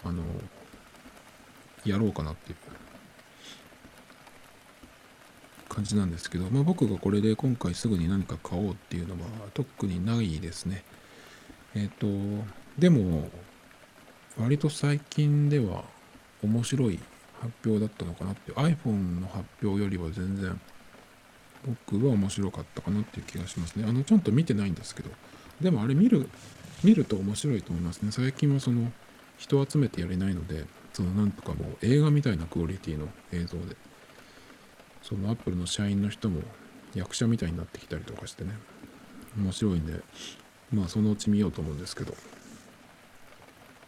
[0.03, 0.21] あの
[1.85, 2.57] やろうかなっていう
[5.69, 10.83] 感じなんですけど、まあ、僕がこれで今回すぐに何か買おうっていうのは特にないですね。
[11.75, 12.07] えっ、と
[12.77, 13.29] でも
[14.39, 15.83] 割と最近では
[16.43, 16.99] 面白い
[17.39, 18.51] 発表だったのかなって。
[18.53, 20.59] iPhone の発表よりは全然
[21.65, 23.85] 僕は面白かったかなっていう気がしますね。
[23.87, 25.09] あのちゃんと見てないんですけど。
[25.61, 26.29] でもあれ見る
[26.83, 28.11] 見ると面白いと思いますね。
[28.11, 28.91] 最近はその
[29.37, 33.75] 人を集めてやれないのでそのなんとかもう映画みたいなクオリティの映像で。
[35.01, 36.41] そのアップルの社員の人も
[36.93, 38.51] 役者みたいになってきたりとかしてね。
[39.37, 40.01] 面白いんで
[40.71, 42.15] まあそのうち見ようと思うんですけど。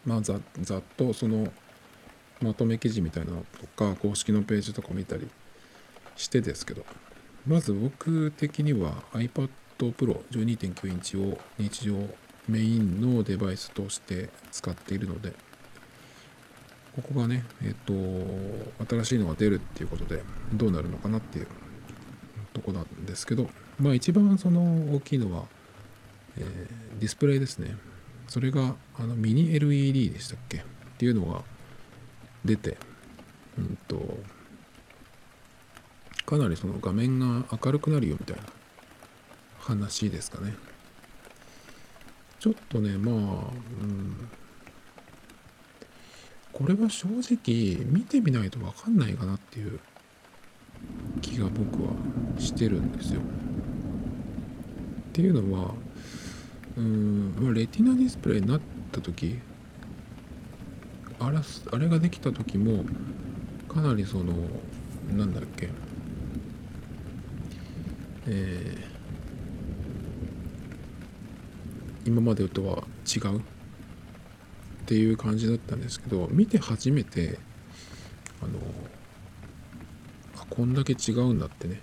[0.04, 1.52] まあざざっとその
[2.40, 5.28] まとめ記事みたいなのとか公式のページとか見たり
[6.16, 6.84] してですけど。
[7.46, 11.96] まず僕的には iPad Pro 12.9インチを日常
[12.48, 15.32] メインのデバイスとして使っているので。
[16.94, 17.94] ここがねえっ、と
[18.86, 21.46] 新しいのが出るっていうことでどうなるのかなっていう
[22.52, 23.48] とこなんですけど。
[23.78, 25.46] まあ一番その大きいのは、
[26.38, 27.76] えーディスプレイですね
[28.28, 30.58] それがあのミニ LED でしたっけ？
[30.58, 30.60] っ
[30.98, 31.42] ていうのが
[32.44, 32.78] 出て、
[33.58, 34.18] うんと、
[36.24, 38.42] かなりその画面が明るくなるよみたいな
[39.58, 40.54] 話ですかね。
[42.38, 43.18] ちょっとね、まあ、う
[43.84, 44.28] ん、
[46.52, 49.80] これは正直見てみないとわかんないかなっていう
[51.20, 51.90] 気が僕は
[52.38, 53.20] してるんですよ。
[53.20, 53.24] っ
[55.12, 55.74] ていうのは、
[56.76, 59.38] うん、レティナディスプレイになった時
[61.20, 62.84] あらあれができた時も
[63.68, 64.34] かなりその
[65.16, 65.68] なんだっけ
[68.26, 68.92] えー
[72.04, 73.38] 今までとは違う？
[73.38, 73.42] っ
[74.86, 77.38] ていう感じだったんですけど見て初めて
[78.42, 78.58] あの
[80.36, 81.80] あこんだけ違うんだってね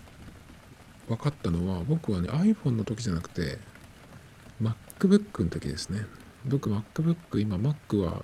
[1.08, 3.60] 分かったのは僕はね iPhone の時じゃなくて
[5.00, 6.06] MacBook の時ですね。
[6.46, 8.24] 僕 MacBook 今 Mac は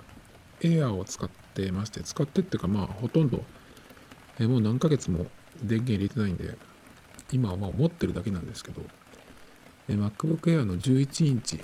[0.60, 3.42] Air を使ってまして使ってっていうかまあほとんど
[4.38, 5.26] えもう何ヶ月も
[5.62, 6.56] 電源入れてないんで
[7.32, 8.82] 今はまあ持ってるだけなんですけど
[9.88, 11.60] え MacBook Air の11インチ。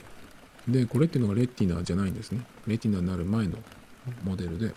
[0.66, 2.46] でこれっていうのがレティナじゃないんですね。
[2.66, 3.58] レティナになる前の
[4.24, 4.72] モデルで。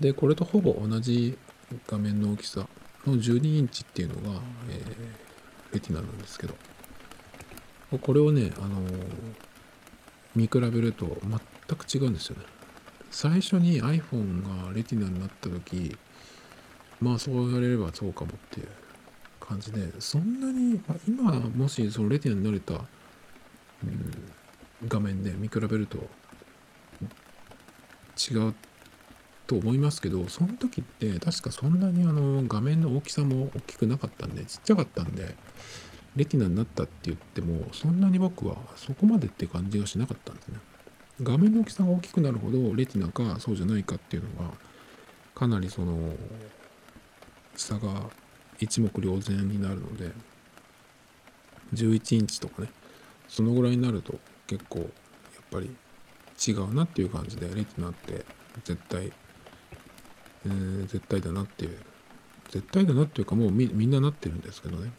[0.00, 1.38] でこれとほぼ同じ
[1.86, 2.68] 画面の大きさ
[3.06, 5.26] の12インチっていうのが、えー
[5.72, 6.54] レティナなんですけど。
[8.00, 8.80] これをね、あの
[10.34, 12.44] 見比べると全く違うんですよね。
[13.10, 15.96] 最初に iPhone がレティナになった時
[17.00, 18.68] まあそう言われればそうかもっていう
[19.40, 22.82] 感じでそんなに、まあ今もしそのレティナになれた、うん
[24.88, 25.96] 画面で見比べると
[28.30, 28.54] 違う
[29.46, 35.34] と思いますけどその時って確かそんなにあの画面の大きさも大きくなかったんでちっちゃかったんで
[36.16, 40.58] レティナになったって言ってもそんなに僕はそこまでって感じがしなかったんですね。
[41.22, 44.50] 画面の大きさが大きくなるほどレティナかそうじゃないかっていうのが
[45.34, 46.14] かなりその
[47.54, 48.10] 差が
[48.58, 50.10] 一目瞭然になるので
[51.74, 52.68] 11インチとかね
[53.28, 54.88] そのぐらいになると結構やっ
[55.50, 55.74] ぱり
[56.46, 58.24] 違うなっていう感じでレティナって
[58.64, 61.78] 絶対、えー、絶対だなっていう
[62.50, 64.90] 絶対だなっていうかもうみみんななってるんですけどね。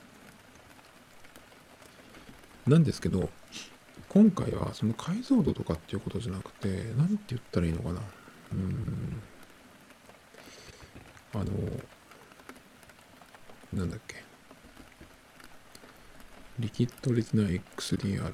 [2.67, 3.29] なんですけど
[4.09, 8.01] 今回はその解像度とかっていうことじゃなくて何て言ったらいいのかな。
[8.53, 9.21] うん。
[11.33, 11.45] あの
[13.73, 14.23] なんだっけ。
[16.59, 18.33] リキッドレティナ XDR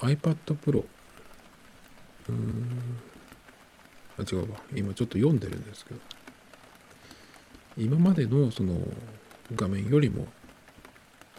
[0.00, 2.98] iPad Pro うーん。
[4.18, 4.58] あ違うわ。
[4.74, 6.00] 今ちょっと読んでるんですけど。
[7.78, 8.78] 今までのその
[9.54, 10.26] 画面よりも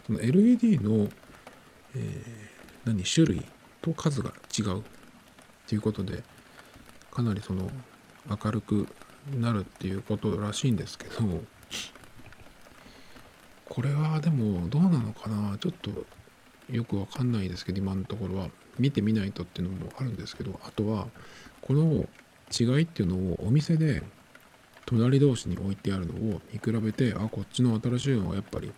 [0.08, 1.08] その LED の、
[1.94, 3.44] えー、何種類
[3.80, 4.82] と数が違うっ
[5.68, 6.24] ていうことで
[7.12, 7.70] かなりその
[8.28, 8.88] 明るく
[9.38, 11.12] なるっていうことらしいんですけど
[13.68, 15.56] これはでもどうなのかな？
[15.58, 15.90] ちょっと
[16.72, 18.48] よくわかんないですけど今のところは。
[18.78, 21.08] 見てみないとっていうのもあるんですけどあとは
[21.62, 22.06] この
[22.56, 24.04] 違いっていうのをお店で
[24.86, 28.70] 隣同士に置いてあるのを見比べてあこっちの新しいのはやっぱり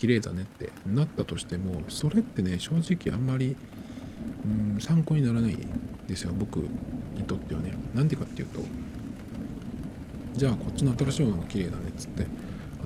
[0.00, 3.54] 綺麗だねってなったとしてもそれってね正直あんまり
[4.74, 5.58] うん参考にならない
[6.08, 7.74] ですよ僕にとってはね。
[7.94, 8.60] なんでかっていうと
[10.36, 12.26] じゃあこっちの新しいものが綺麗だねっつって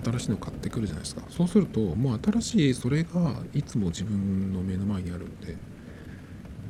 [0.04, 1.22] 新しいの買ってくるじゃないですか。
[1.28, 5.56] そうするともう新しいそれがいつも自分の目の前にあるんで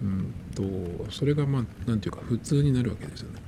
[0.02, 3.40] うんとそれがまあ何て言うか普通になるわけですよね。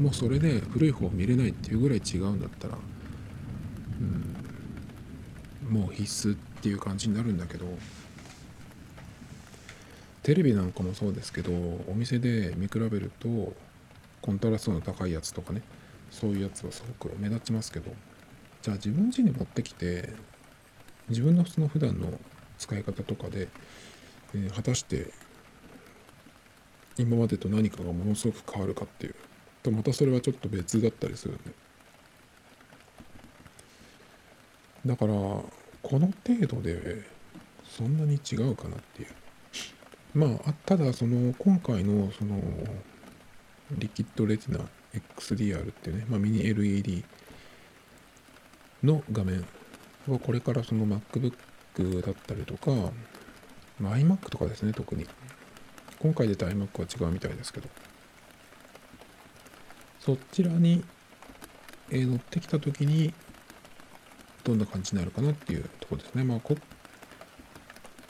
[0.00, 2.74] もうそれで古い方見れないっていうぐらい違うんだったら、
[4.00, 4.25] うん、
[5.68, 7.66] もう必須っていう感じになるんだけど
[10.22, 13.54] テレビなんかもそうですけどお店で見比べると
[14.22, 15.62] コントラストの高いやつとかね
[16.10, 17.92] そういうやつはすごく目立ちますけど
[18.62, 20.12] じゃあ自分家に持ってきて
[21.08, 22.08] 自分のその普段の
[22.58, 23.48] 使い方とかで、
[24.34, 25.12] えー、果たして
[26.98, 29.14] 今までと何かがものすごく変わるかっていう
[29.62, 31.66] とまたそれはちょっと別だったりするんで。
[34.86, 35.14] だから
[35.86, 37.00] この程度で
[37.64, 39.08] そんなに違うかなっていう。
[40.18, 42.42] まあただその今回のその
[43.70, 44.64] リキッドレティナ
[45.16, 47.04] XDR っていうね、まあ、ミニ LED
[48.82, 49.46] の画面
[50.08, 52.72] はこれからその MacBook だったりとか、
[53.78, 55.06] まあ、iMac とかですね特に。
[56.00, 57.68] 今回出た iMac は違うみたいですけど。
[60.00, 60.84] そちらに、
[61.90, 63.14] えー、乗ってきた時に
[64.46, 66.22] どんな感じになるかなっていうとこですね。
[66.22, 66.56] まあこ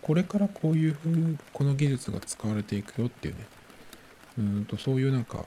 [0.03, 3.47] これからこういうふうこの技術が使われていくよっていうね。
[4.39, 5.47] うんとそういうなんか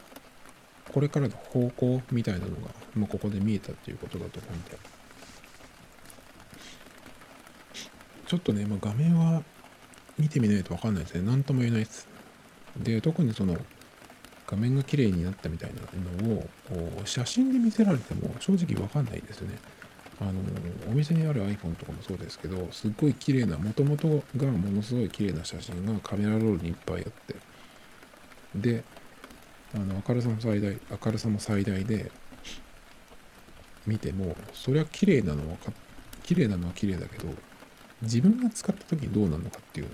[0.91, 4.77] これからの方向みたいなのがもうここで見えたっていうことだと思うんで。
[8.25, 9.43] ちょっとね、まあ、画面は
[10.19, 11.21] 見てみないと分かんないですね。
[11.21, 12.07] 何とも言えないです。
[12.77, 13.57] で特にその
[14.47, 15.81] 画面が綺麗になったみたいな
[16.25, 16.49] のを
[17.05, 19.57] 写真で見せられても正直分かんないですよね。
[20.21, 20.31] あの
[20.89, 27.35] お店にある iPhone とかもそうですけどすっごい綺麗なもともとがものすごい綺麗な写真がカメラロールにいっぱいあって。
[28.55, 28.83] で
[29.75, 32.11] あの明るさも最大明るさも最大で
[33.85, 35.57] 見てもそれは綺麗なのは
[36.23, 37.27] 綺麗なのは綺麗だけど
[38.01, 39.89] 自分が使った時にどうなのかっていう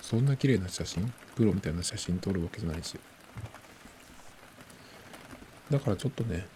[0.00, 2.98] そんな綺麗な写真プロみたいな写真撮るわけじゃないし。
[5.70, 6.46] だからちょっとね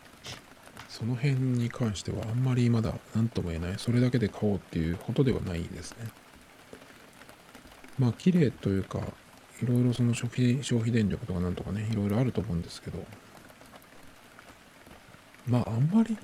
[1.00, 3.74] その辺に関してはあんまりまだ何とも言えない。
[3.78, 6.08] それだけで買おうっていうことではないですね。
[7.98, 8.98] まあ綺麗というか
[9.62, 13.02] いろいろその消費消費電力とかなんとかねいろいろあると思うんですけど。
[15.46, 16.18] まああんまり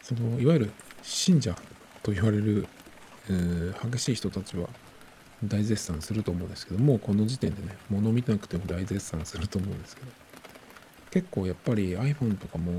[0.00, 0.70] そのいわゆる
[1.02, 1.52] 信者
[2.04, 2.68] と言われる、
[3.28, 4.68] えー、激しい人たちは
[5.42, 10.08] 大絶賛すると思うんですけどもうこの時点でね物見なくても大絶賛すると思うんですけど。
[11.10, 12.72] 結構やっぱり iPhone とかも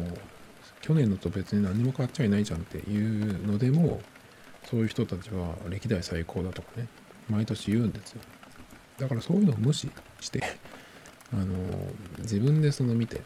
[0.83, 4.01] 去年のと別に何も変わっちゃいないじゃんっていうのでも
[4.69, 6.89] そういう人たちは歴代最高だとかね
[7.29, 8.21] 毎年言うんですよ。
[8.97, 10.43] だからそういうのを無視して
[11.31, 11.55] あの
[12.19, 13.21] 自分でその見て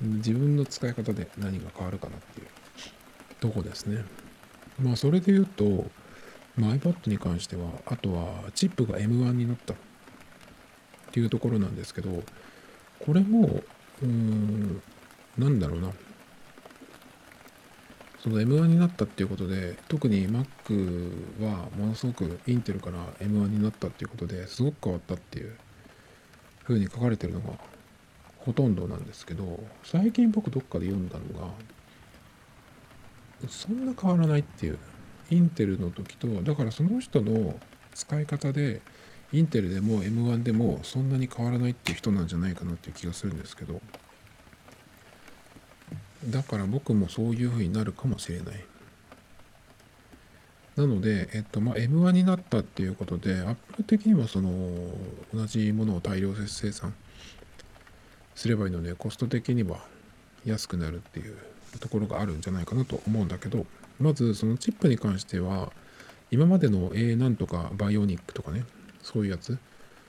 [0.00, 2.46] 自分の使い方で何が変わるかなっていう
[3.38, 4.04] とこですね。
[4.82, 5.88] まあそれで言うと、
[6.56, 9.76] ま、iPad に関してはあとはチップが M1 になったっ
[11.12, 12.24] ていうところなんですけど
[12.98, 13.62] これも
[14.02, 14.82] うーん
[15.36, 15.92] なんだろうな。
[18.28, 25.56] その M1 になったっていうことで特に Mac はものすごくインテルから M1 になったっていうことですごく変わったっていう
[26.64, 27.54] 風に書かれてるのが
[28.36, 31.48] ほとんどなんですけど最近僕どっかで読んだのが
[33.48, 34.78] そんな変わらないっていう
[35.30, 37.58] インテルの時とだからその人の
[37.94, 38.82] 使い方で
[39.32, 43.80] インテルでも M1 でもそんなに変わらないっていう人なんじゃないかなっていう気がするんですけど
[46.26, 48.64] だから僕もそういう風になるかもしれない
[50.78, 54.50] なので、えっとまあ、M1 になったっていうことで、アップル的にはその
[55.34, 56.94] 同じものを大量生産
[58.36, 59.78] すればいいので、コスト的には
[60.44, 61.36] 安くなるっていう
[61.80, 63.66] ところがあるんじゃないかなと思うんだけど、
[63.98, 65.72] まずそのチップに関しては、
[66.30, 68.64] 今までの A なんとかバイオニックとかね、
[69.02, 69.58] そういうやつ。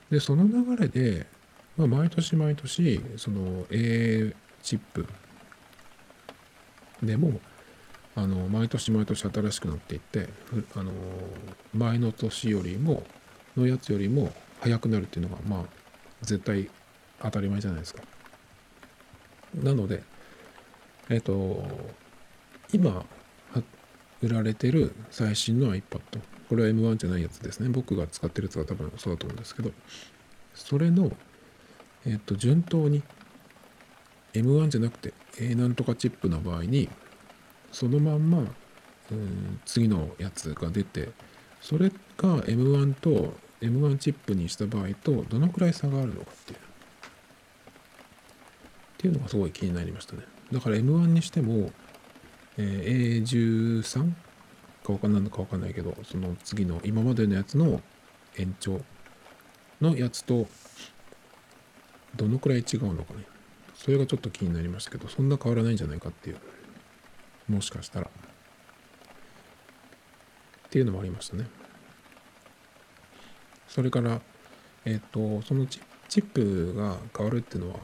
[0.08, 1.26] で、その流れで、
[1.76, 5.04] まあ、毎年毎年、その A チップ
[7.02, 7.40] でも、
[8.16, 10.28] あの毎年毎年新しくなっていって
[10.74, 10.92] あの
[11.72, 13.04] 前の年よりも
[13.56, 15.64] のやつよりも早くなるっていうのがまあ
[16.22, 16.68] 絶対
[17.22, 18.02] 当たり前じゃないですか。
[19.54, 20.02] なので
[21.08, 21.64] えっ、と
[22.72, 23.04] 今
[24.22, 26.00] 売られてる最新の iPad
[26.48, 29.70] これは M1 じゃないやつですね僕が使ってるやつは多分そうだと思うんですけど
[30.54, 31.10] それの
[32.06, 33.02] えっ、と順当に
[34.32, 36.88] M1 じゃなくて A なんとかチップの場合に
[37.72, 38.38] そのまんま、
[39.10, 41.10] うん、次のやつが出て
[41.60, 46.58] それが M1 と M1 チップにした場合とどのくらい差があるのかっていう。
[46.58, 46.62] っ
[48.98, 50.22] ていうのがすごい気になりましたね。
[50.52, 51.70] だから M1 にしても、
[52.56, 54.12] えー、A13
[54.82, 57.80] か分かんないのか分かんないけどその次の今までのやつの
[58.36, 58.80] 延長
[59.80, 60.46] のやつと
[62.16, 63.24] どのくらい違うのかね。
[63.80, 66.36] それがちょっと気になりましたけどそんな変わらないんじゃないかっていう。
[67.48, 68.06] もしかしたら。
[68.06, 68.10] っ
[70.70, 71.46] ていうのもありましたね。
[73.66, 74.20] それから
[74.84, 77.78] えっ、ー、とそのチップが変わるっていうのは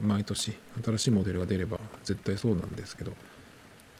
[0.00, 3.12] 毎年新しいモデルが出れば絶対そうなんですけど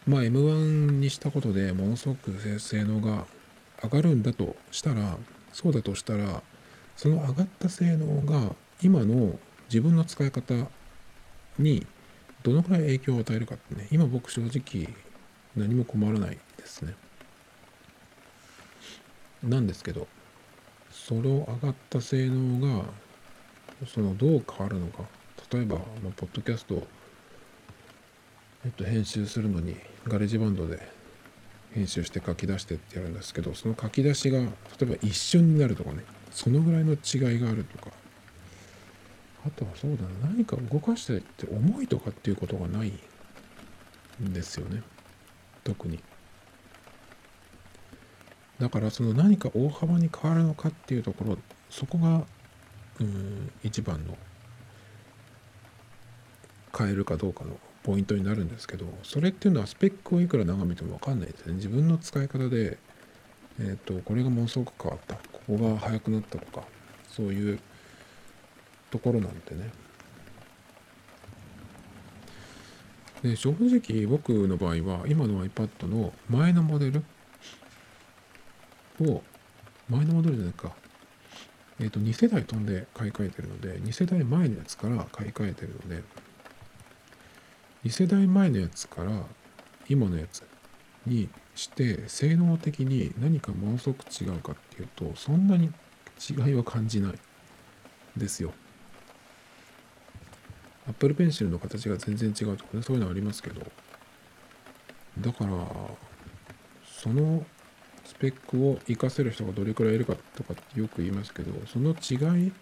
[0.07, 3.27] まあ M1 にしたことでものすごく性能が
[3.83, 5.17] 上がるんだとしたら
[5.53, 6.43] そうだとしたら
[6.97, 9.39] その上がった性能が今の
[9.69, 10.55] 自分の使い方
[11.61, 11.87] に
[12.43, 14.89] どのくらい影響を与えるかってね今僕正直
[15.57, 16.95] 何も困らないですね。
[19.43, 20.07] なんですけど
[20.91, 22.85] その上がった性能が
[23.87, 25.05] そのどう変わるのか。
[25.53, 26.87] 例えば、まあ、ポッドキャストを、
[28.65, 29.75] えっと、編集するのに
[30.07, 30.81] GarageBand で
[31.75, 34.49] 編集して書き出してってやるんですけどその書き出しが例
[34.83, 37.91] えば一瞬になるとかねそのぐらいの違いがあるとか
[39.47, 40.29] あとはそうだな。
[40.29, 42.93] 何か動かしてって重いとかっていうことがない
[44.23, 44.83] んですよね。
[45.65, 45.99] 特に。
[48.59, 51.39] だからその何か大幅に変わるのかっていうところ
[51.71, 52.25] そこが
[53.01, 54.19] うん一番の
[56.77, 61.55] 変えるかどうかのポイントになるんですけどそれっていうのはスペックをいくら眺めても分かんないですね。
[61.55, 62.77] 自分の使い方で
[63.59, 65.15] えっ、ー、とこれがものすごく変わった。
[65.15, 66.67] ここが速くなったとか
[67.09, 67.59] そういう
[68.91, 69.71] ところなんでね。
[73.23, 77.05] で正直僕の場合は今の iPad の前のモデル
[79.01, 79.23] を
[79.89, 80.73] 前のモデルじゃないか
[81.81, 86.03] えっ、ー、と2世代飛んで買い替えてるので2世代前のやつから買い替えてるので
[87.85, 89.11] 2世代前のやつから
[89.89, 90.43] 今のやつ
[91.07, 95.71] にして性能的に何かものすごく違うかっていうとそんなに
[96.19, 97.19] 違いは感じない
[98.17, 98.53] ですよ。
[100.91, 103.61] Apple Pencil の形が全然違うとかね、そういうのありますけど、
[105.19, 105.51] だから、
[106.85, 107.45] その
[108.05, 112.53] スペックを活かせる人がどれくらいいるかとかってよく言いますけど、その違い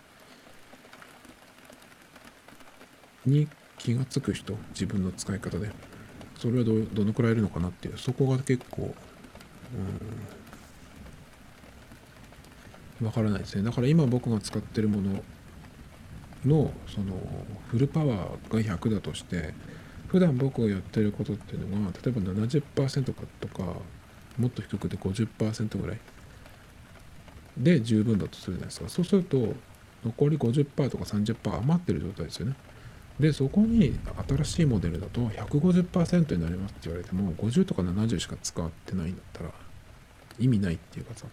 [3.26, 3.48] に
[3.78, 5.70] 気がつく人、自分の使い方で、
[6.36, 8.94] それはどどのくらいいるのかなっていう、そこが結構、
[13.00, 13.62] うん、わからないですね。
[13.62, 15.22] だから今僕が使ってるもの
[16.44, 17.14] のその
[17.68, 19.54] フルパワーが100だとして
[20.06, 23.62] 普段僕がやってることっていうのが例えば70%とか
[24.38, 25.98] もっと低くて50%ぐらい
[27.56, 28.88] で十分だとするじゃないですか。
[28.88, 29.54] そうすると
[30.04, 32.54] 残り50%とか30%余ってる状態ですよね。
[33.18, 39.50] でそこに新しいモデルだと150%になりますって言われても50とか70しか使ってないんだったら
[40.38, 41.26] 意味ないっていうかさ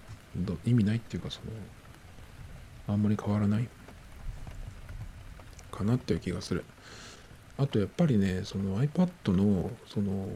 [0.65, 1.51] 意味ないっていうかその
[2.87, 3.69] あんまり変わらない。
[5.75, 6.63] かなっていう気がする。
[7.57, 10.27] あとやっぱりねその iPad のその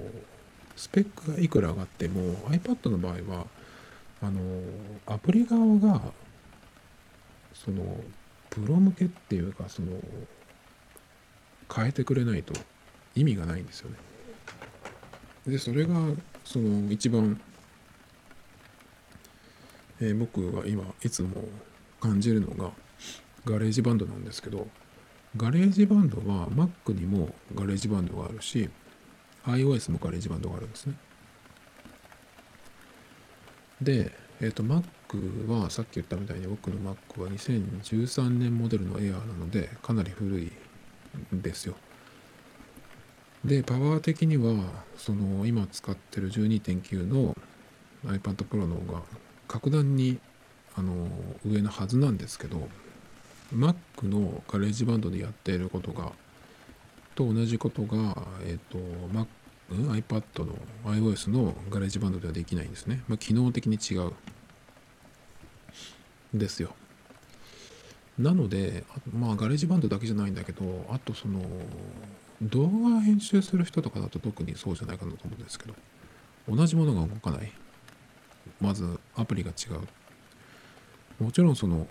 [0.75, 3.47] スペックがいくら上がっても iPad の場合は
[4.21, 4.39] あの
[5.05, 6.01] アプリ側が
[7.53, 7.97] その
[8.49, 9.91] プロ向けっていうかその
[11.73, 12.53] 変えてくれないと
[13.15, 13.97] 意味がないんですよね。
[15.45, 15.95] でそれが
[16.45, 17.39] その一番、
[19.99, 21.29] えー、僕が今いつも
[21.99, 22.71] 感じるのが
[23.45, 24.67] GarageBand なんですけど
[25.37, 28.69] GarageBand は Mac にもガレージバンドがあるし
[29.45, 30.95] iOS もガレージバンドがあるんですね。
[33.81, 34.11] で、
[34.41, 40.51] えっ、ー、と Mac はさっき言ったみたいに僕の Mac は2013年モデルの Air なのでかなり古い
[41.35, 41.75] んですよ。
[43.45, 47.35] でパワー的にはその今使ってる12.9の
[48.05, 49.01] iPad Pro の方が
[49.47, 50.19] 格段に
[50.75, 51.07] あの
[51.45, 52.67] 上のはずなんですけど
[53.53, 56.11] Mac のガレージバンドでやっていることが
[57.15, 58.77] と同じことが、えっ、ー、と
[59.13, 59.27] Mac、
[59.71, 64.13] iPad の iOS のガレージバンドではできないんですね、まあ、機能的に違う。
[66.33, 66.75] ですよ。
[68.17, 71.41] なのでまあ GarageBand だけじゃないんだけどあとその
[72.41, 75.73] 動画編集する人とかだと特にそうじゃないかなと思うんですけど
[76.53, 77.51] 同じものが動かない。
[78.59, 79.73] まずアプリが違
[81.19, 81.23] う。
[81.23, 81.87] もちろんその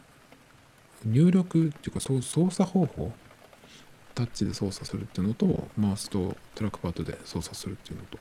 [1.05, 3.13] 入力っていうか操作方法
[4.15, 8.19] タッチで操作するっていうのとマウスとトラックパッドで操作するっていうのと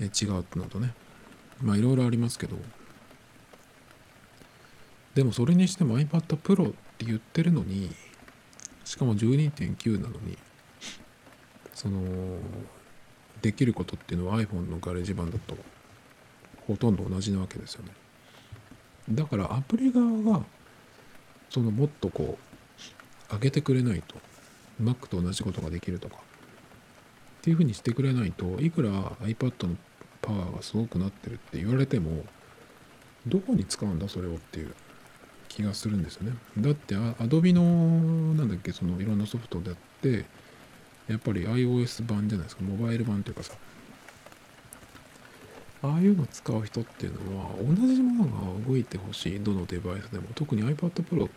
[0.00, 0.94] え違うっていうのとね。
[1.60, 2.56] まあいろいろありますけど。
[5.14, 7.90] でもそれにしても iPad Pro って言ってるのに
[8.84, 10.38] しかも12.9なのに
[11.74, 12.00] その
[13.42, 15.56] できることっていうのは iPhone のガレージ版だと
[16.68, 17.90] ほとんど同じなわけですよね。
[19.10, 20.06] だからアプリ側
[20.38, 20.44] が
[21.50, 22.38] そのもっとこ
[23.30, 24.16] う上げてくれないと
[24.82, 26.20] Mac と同じことができるとかっ
[27.42, 28.90] ていうふうにしてくれないといくら
[29.20, 29.76] iPad の
[30.22, 32.24] パワーがすごくなってるって言われても
[33.26, 34.74] どこに使うんだそれをっていう
[35.48, 36.36] 気がするんですよね。
[36.58, 40.26] だって Adobe のなんだっけそのいろんなソフトであって
[41.08, 43.54] やっぱり iOS 版じゃないですか、モバイル版というかさ、
[45.82, 51.30] ああいうの使う人っていうのは、同じものが動いてほしい、どのデバイスでも、特に iPad Pro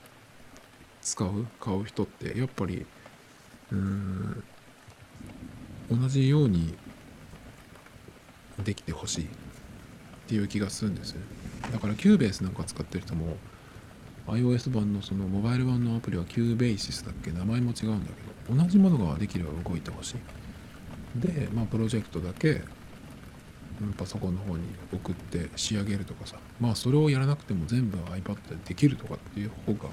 [1.01, 2.85] 使う、買う人って、やっぱり、
[3.71, 4.43] うーん、
[5.91, 6.73] 同じように
[8.63, 9.27] できてほしいっ
[10.27, 11.15] ていう気がするんです。
[11.71, 13.37] だから Cubase なんか使ってる人も、
[14.27, 17.31] iOS 版のそのモバイル版のアプリは Cubasis だっけ？
[17.31, 18.11] 名前も違うんだ
[18.47, 20.15] けど同じものができれば動いてほし
[21.15, 21.19] い。
[21.19, 22.61] でまあプロジェクトだけ
[23.97, 24.63] パソコンの方に
[24.93, 26.37] 送って仕上げるとかさ。
[26.59, 29.89] まあそれをやらなくても全部 iPad でできるとかっていう方が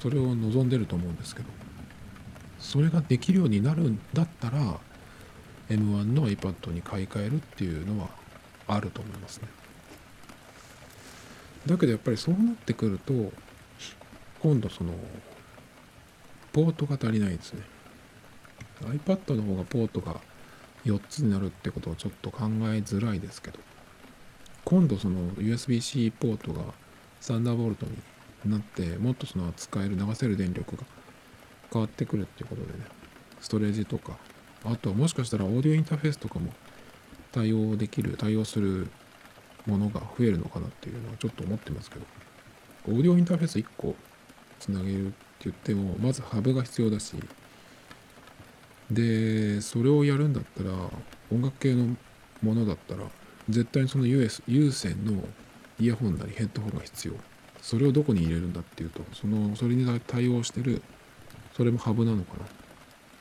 [0.00, 1.48] それを望んでると思うんですけど。
[2.60, 4.78] それができるようになるんだったら
[5.70, 8.10] M1 の iPad に買い替えるっていうのは
[8.68, 9.48] あると思いますね。
[11.66, 13.32] だけどやっぱりそうなってくると
[14.40, 14.92] 今度その
[16.52, 17.62] ポートが足りないですね。
[18.82, 20.20] iPad の方がポートが
[20.84, 23.58] 4つになるってことはちょっと考えづらいですけど。
[24.64, 26.62] 今度その USB-C ポートが
[27.20, 30.84] サンダーボルトになってもっとその使える流せる電力が
[31.72, 32.84] 変わってくるっていうことでね。
[33.40, 34.18] ストレージとか
[34.64, 36.52] あとはもしかしたらオーディオインターフェースとかも
[37.32, 38.90] 対応できる対応する
[39.66, 42.06] ものが増えるのかなっていうのはちょっと思ってますけど。
[42.86, 43.94] オーディオインターフェース1個
[44.58, 45.14] つなげるって
[45.44, 47.14] 言ってもまずハブが必要だし
[48.90, 50.70] でそれをやるんだったら
[51.32, 51.96] 音楽系の
[52.42, 53.04] ものだったら
[53.48, 55.22] 絶対にその US 有線の
[55.78, 57.14] イヤホンなりヘッドホンが必要。
[57.62, 60.82] それをどこに入れるんだっていうとそのそれに対応してる
[61.54, 62.46] それもハブなのかな。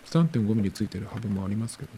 [0.05, 1.91] 3.5mm ついてるハブもありますけど。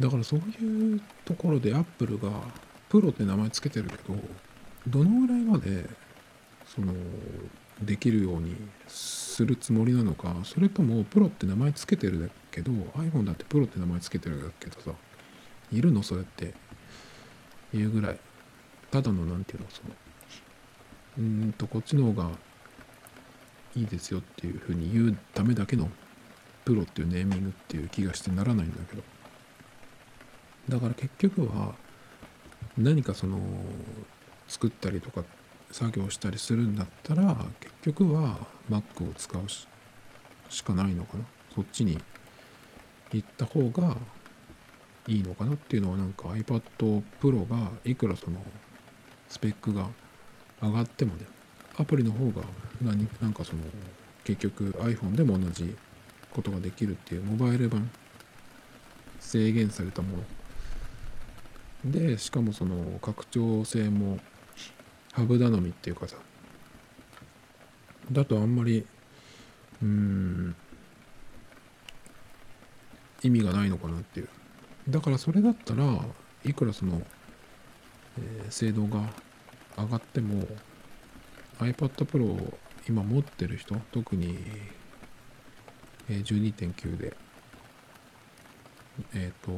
[0.00, 2.30] だからそういうところでアップルが
[2.88, 4.16] プロって名前つけてるけど
[4.86, 5.88] どのぐらいまで
[6.66, 6.94] その
[7.82, 8.56] できるように
[8.86, 14.90] するつもりなのかそれともプロって名前つけてるけど iPhone だってプロって名前つけてるけどさ
[15.72, 16.02] いるの？
[16.02, 16.54] それって。
[17.74, 18.18] いうぐらい。
[18.90, 19.70] ただの何て言うの？
[19.70, 19.94] その
[21.18, 22.30] うんとこっちの方が
[23.76, 25.90] いいですよっていうふうに言うためだけの
[26.64, 29.02] プロっていうネーミングっていう気がしてならないんだけど。
[30.70, 31.74] だから結局は
[32.78, 33.38] 何かその
[34.46, 35.24] 作ったりとかっ
[35.70, 38.38] 作業したりするんだったら結局は
[38.70, 39.42] Mac を使う
[40.48, 41.24] しかないのかな。
[41.54, 41.98] そっちに
[43.12, 43.96] 行った方が
[45.06, 46.62] いいのかなっていうのはなんか iPad
[47.20, 48.38] Pro がいくらその
[49.28, 49.88] スペックが
[50.62, 51.26] 上がってもね
[51.78, 52.42] アプリの方が
[52.82, 53.62] 何なんかその
[54.24, 55.76] 結局 iPhone でも同じ
[56.30, 57.90] ことができるっていうモバイル版
[59.20, 60.18] 制限されたも
[61.84, 61.92] の。
[61.92, 64.18] でしかもその拡張性も
[65.18, 66.16] ハブ頼みっていうかさ。
[68.12, 68.86] だとあんまり
[69.82, 70.54] うん
[73.24, 74.28] 意味がないのかなっていう。
[74.88, 76.04] だからそれだったら
[76.44, 77.02] いくらその、
[78.16, 79.12] えー精度が
[79.76, 80.46] 上がっても
[81.58, 82.58] iPad Pro を
[82.88, 84.38] 今持ってる人特に、
[86.08, 87.16] えー12.9で
[89.14, 89.50] えっ、と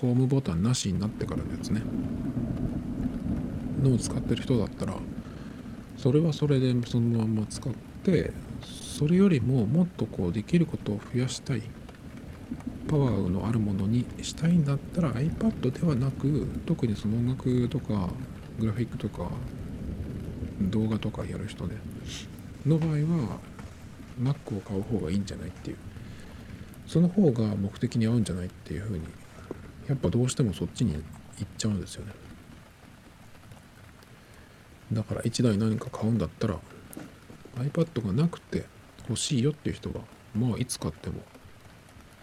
[0.00, 1.82] ホームボタンなしになってからのやつね。
[3.88, 4.94] のを使ってる人だったら
[5.96, 7.72] それはそれでそのまま使っ
[8.04, 8.32] て
[8.98, 11.62] それよりももっとこうできることを増やしたい。
[12.88, 18.08] パワーのあるものにしたいんだったら iPad ではなく特にその音楽とか
[18.58, 19.28] グラフィックとか
[20.58, 21.76] 動画とかやる人ね
[22.64, 23.38] の場合は
[24.18, 25.76] Mac を買う方がいいんじゃないっていう。
[26.86, 29.04] その方が目的に合うんじゃないっていうふうに
[29.86, 31.02] やっぱどうしてもそっちに行っ
[31.58, 32.12] ちゃうんですよね。
[34.92, 36.58] だから1台何か買うんだったら
[37.56, 38.64] iPad がなくて
[39.08, 40.00] 欲しいよっていう人は
[40.34, 41.20] まあいつ買っても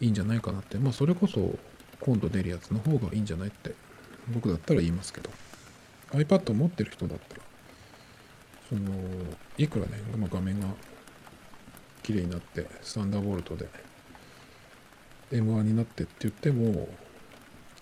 [0.02, 0.78] いいんじゃないかなって。
[0.78, 1.58] まあそれこそ
[2.00, 3.74] 今度出るやつの方がいいんじゃないって
[4.30, 5.30] 僕だったら言いますけど。
[6.12, 7.42] iPad を持ってる人だったら
[8.70, 8.82] その
[9.58, 10.68] いくらね、まあ画面が
[12.04, 13.68] 綺麗になってスタンダーボルトで
[15.32, 16.88] M1 になってって言っても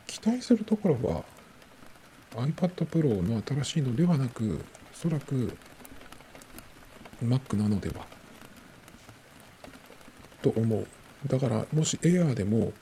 [0.07, 1.23] 期待するところは
[2.35, 4.59] iPad Pro の新しいのではなく
[4.93, 5.55] おそらく
[7.23, 8.05] Mac なのでは。
[10.41, 10.87] と思う。
[11.27, 12.73] だからもし Air でも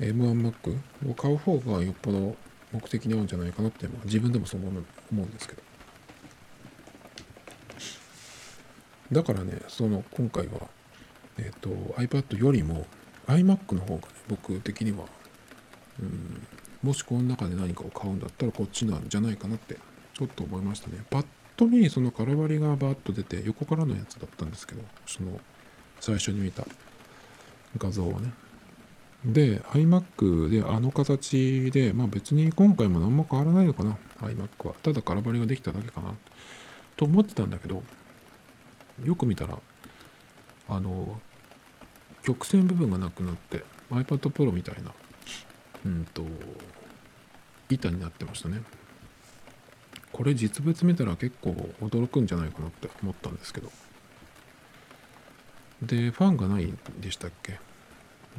[0.00, 0.78] M1Mac
[1.08, 2.36] を買う方がよっぽど
[2.72, 5.62] 目的に合うんじゃないかなって、自分でもそう思うんですけど。
[9.12, 10.68] だからねその今回は
[11.38, 12.86] えっ、と iPad よりも
[13.28, 15.04] iMac の方がね僕的には
[16.00, 16.46] うん
[16.82, 19.76] もしこの中で何かを買うんだったらこっちなんじゃないかなって
[20.14, 21.04] ちょっと思いましたね。
[21.10, 25.40] パッと見その空張りがバーッと出て横からのやつだったんですけどその
[26.00, 26.66] 最初に見た
[27.78, 28.32] 画像はね。
[29.24, 33.98] で iMac であの形でまあ別に今回も何も変わらないのかな。
[34.20, 34.74] iMac は。
[34.82, 36.14] ただ空張りができただけかな。
[36.96, 37.82] と思ってたんだけど
[39.04, 39.58] よく見たら
[40.68, 41.20] あの
[42.22, 44.92] 曲線部分がなくなって iPad Pro みたいな
[45.86, 46.22] うんと
[47.70, 48.62] 板になってましたね。
[50.12, 53.70] これ実物見たら結構驚くんじゃないかなって思ったんですけど。
[55.82, 57.60] でファンがないんでしたっけ？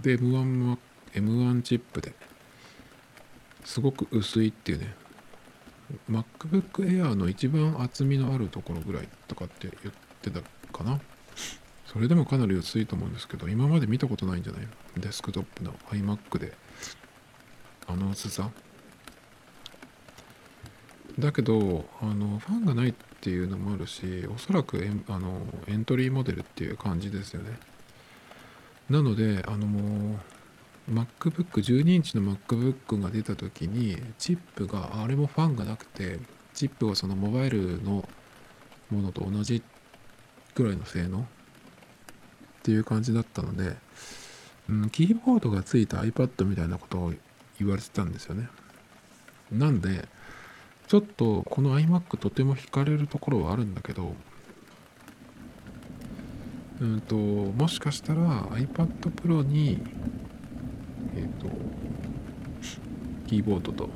[0.02, 0.78] で M1 は
[1.14, 2.14] M1 チップで
[3.64, 4.94] すごく薄いっていうね。
[6.10, 10.42] MacBook Air の一番厚みのあるところぐらいとかって言ってた
[10.76, 11.00] かな。
[11.86, 14.68] それでもかなり薄いと思うんですけど今まで見たことないんじゃない？
[14.98, 16.54] デスクトップの iMac で。
[17.88, 18.50] あの薄さ？
[21.20, 27.58] だけどあのファンがないっていうのもあるしおそらくエンあのエントリーモデルっていう感じですよね。
[28.90, 30.20] なのであのも
[30.88, 36.20] う MacBook12 インチの MacBook が出た時にチップがあれもファンがなくて
[36.54, 38.08] チップはそのモバイルの
[38.90, 39.62] ものと同じ
[40.56, 41.24] ぐらいの性能っ
[42.64, 43.76] ていう感じだったので、
[44.70, 47.14] うん、キーボードがついた iPad みたいなことを
[47.60, 48.48] 言われてたんですよね。
[49.52, 50.08] なんで
[50.88, 54.14] ちょっとこの iMac とても惹かれるところはあるんだけど
[56.82, 59.80] うんともしかしたら iPad Pro に
[61.16, 61.50] えっ、と
[63.28, 63.90] キーボードと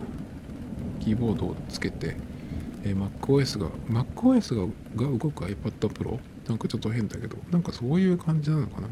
[0.99, 2.17] キーボードをつけて、
[2.83, 4.63] えー MacOS が MacOS が
[4.95, 8.87] が動く iPad Pro なんかちょっと変だけどなんかそういう感じなのかな？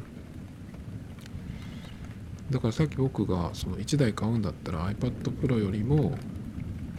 [2.51, 6.17] だからさっき僕がその1台買うんだったら iPad Pro よりも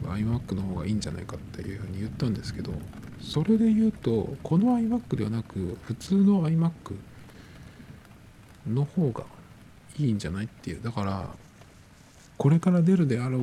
[0.04, 2.72] iMac の方がいいんじゃないかっていうふうに言ったんですけど
[3.20, 6.70] それで言うとこの iMac ではなく普通の iMac
[8.68, 9.24] の方が
[9.98, 10.82] いいんじゃないっていう。
[10.82, 11.28] だから
[12.38, 13.38] これから出るであろ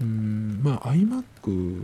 [0.00, 1.82] ううんまあ iMac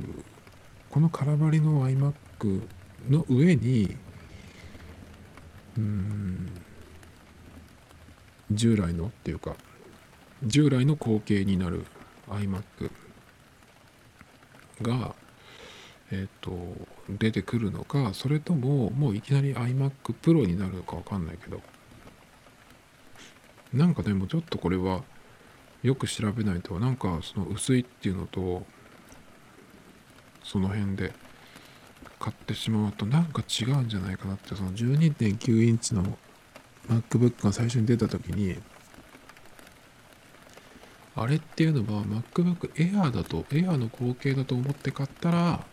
[0.91, 2.63] この空張りの iMac
[3.09, 3.97] の上に
[5.77, 6.64] うーん
[8.55, 9.57] 従来のっていうか
[10.43, 11.85] 従来の後継になる
[12.29, 12.91] iMac
[14.83, 15.15] が
[16.13, 16.53] えっ、と
[17.09, 19.91] 出てくるのかそれとももういきなり iMac
[20.23, 21.61] Pro になるのかわかんないけど。
[23.75, 25.03] なんかでもちょっとこれは
[25.83, 28.65] よく調べないとなんかその薄いっていうのと
[30.45, 31.13] その辺で
[32.21, 36.17] 買ってしまうとなんか違うんじゃないかなってその12.9インチの
[36.89, 38.57] MacBook が最初に出た時に
[41.17, 45.65] あれっていうのは MacBook Air だと Air の後継だと思って買ったら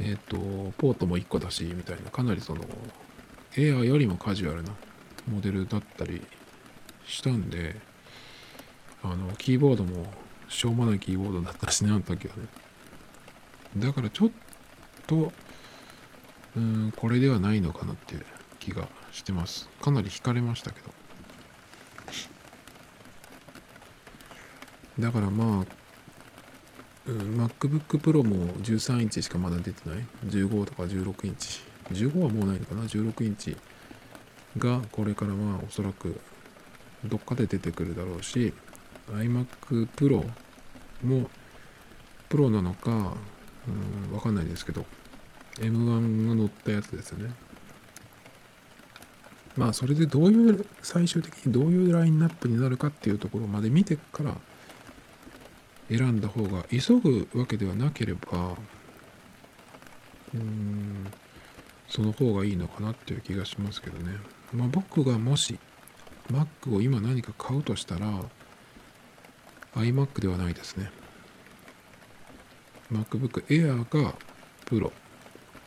[0.00, 0.36] えっ、と
[0.78, 2.62] ポートも1個だしみたいなかなりその
[3.52, 4.70] Air よりもカジュアルな
[5.30, 6.22] モデルだったり
[7.06, 7.76] したんで
[9.02, 10.06] あのキーボードも
[10.48, 12.42] しょうもないキーボードだったしねあの時はね。
[13.76, 14.30] だからちょっ
[15.06, 15.32] と
[16.56, 18.24] うんこれではないのかなっていう
[18.58, 18.88] 気が
[19.18, 19.68] してます。
[19.80, 20.92] かなり惹かれましたけど。
[24.98, 25.66] だからまあ、
[27.06, 30.04] うん、MacBook Pro も13インチしかまだ出てない。
[30.26, 31.60] 15とか16インチ。
[31.92, 33.56] 15はもうないのかな？16インチ
[34.56, 36.20] がこれからまあおそらく
[37.04, 38.52] どっかで出てくるだろうし
[39.12, 40.28] iMac Pro
[41.02, 41.30] も
[42.28, 44.84] プロなのか、うん、わかんないですけど。
[45.58, 47.34] M1 が乗ったやつですよね。
[49.58, 54.36] まあそれでどういう最終的にどういうラインナップになるかっていうところまで見てから
[55.88, 58.56] 選んだ方が急ぐわけではなければ
[60.32, 61.10] うん
[61.88, 64.16] その方がいいのかなっていう気がしますけどね。
[64.52, 65.58] まあ僕がもし
[66.30, 68.06] Mac を今何か買うとしたら
[69.74, 70.92] iMac ではないですね。
[72.92, 74.14] MacBook Air が
[74.66, 74.92] Pro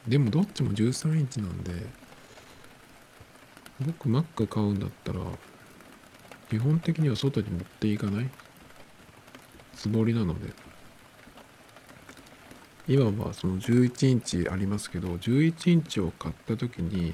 [0.08, 2.01] でもどっちも13インチなんで
[3.86, 5.20] 僕 Mac 買うんだったら
[6.50, 8.30] 基本的には外に持っていかない？
[9.76, 10.54] つもりなので。
[12.88, 17.14] 今はその11インチありますけど11インチを買った時に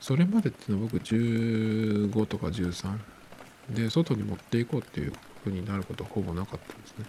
[0.00, 2.98] それまでっていうのは僕15とか13
[3.70, 5.12] で外に持っていこうっていう
[5.44, 7.06] 風になることはほぼなかったんですね。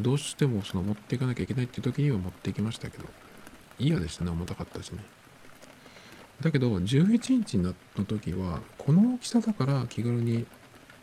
[0.00, 3.04] どうしてもその持っていかなきゃいけないっていう時には持っていきましたけど
[3.78, 5.04] 嫌でしたね重たかったしね。
[6.42, 7.74] だけど11インチの
[8.06, 10.46] 時はこの大きさだから気軽に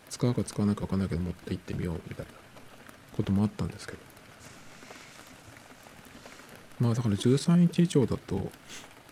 [0.09, 2.31] 使うか使わないか分かんないけど持って行ってみようみたいな
[3.15, 4.09] こともあったんですけど。
[6.79, 8.51] まあだから13インチ以上だと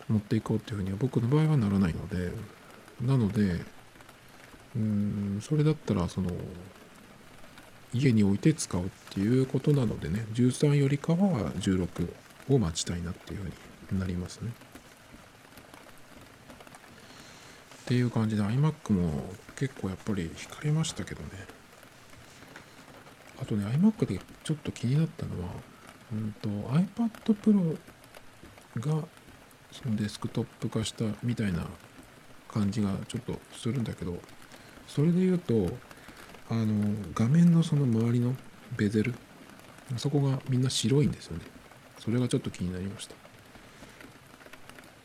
[0.08, 2.32] 持っていこうっていうふうには僕の場合はならないので
[3.00, 3.60] なので
[4.74, 6.30] うんそれだったらその
[7.92, 12.08] 家に置いて使うっていうことなのでね13よりかは16
[12.50, 13.44] を待ちたいなっていうふ
[13.90, 14.52] うになりますね。
[17.88, 19.10] っていう感じで iMac も
[19.56, 21.28] 結構やっぱり惹かれましたけどね。
[23.40, 25.48] あとね iMac でちょっと気になったのは、
[26.12, 27.78] うんと、iPad Pro
[28.78, 29.08] が
[29.72, 31.66] そのデスクトップ化したみたいな
[32.52, 34.18] 感じがちょっとするんだけど
[34.86, 35.70] それで言うと
[36.50, 38.34] あの画面のその周りの
[38.76, 39.14] ベゼル
[39.96, 41.44] そこがみんな白いんですよね。
[42.00, 43.14] それがちょっと気になりました。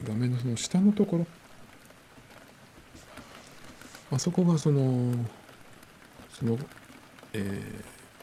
[0.04, 1.28] 画面のその下のところ
[4.16, 5.14] あそこがその
[6.30, 6.58] その、
[7.34, 7.40] え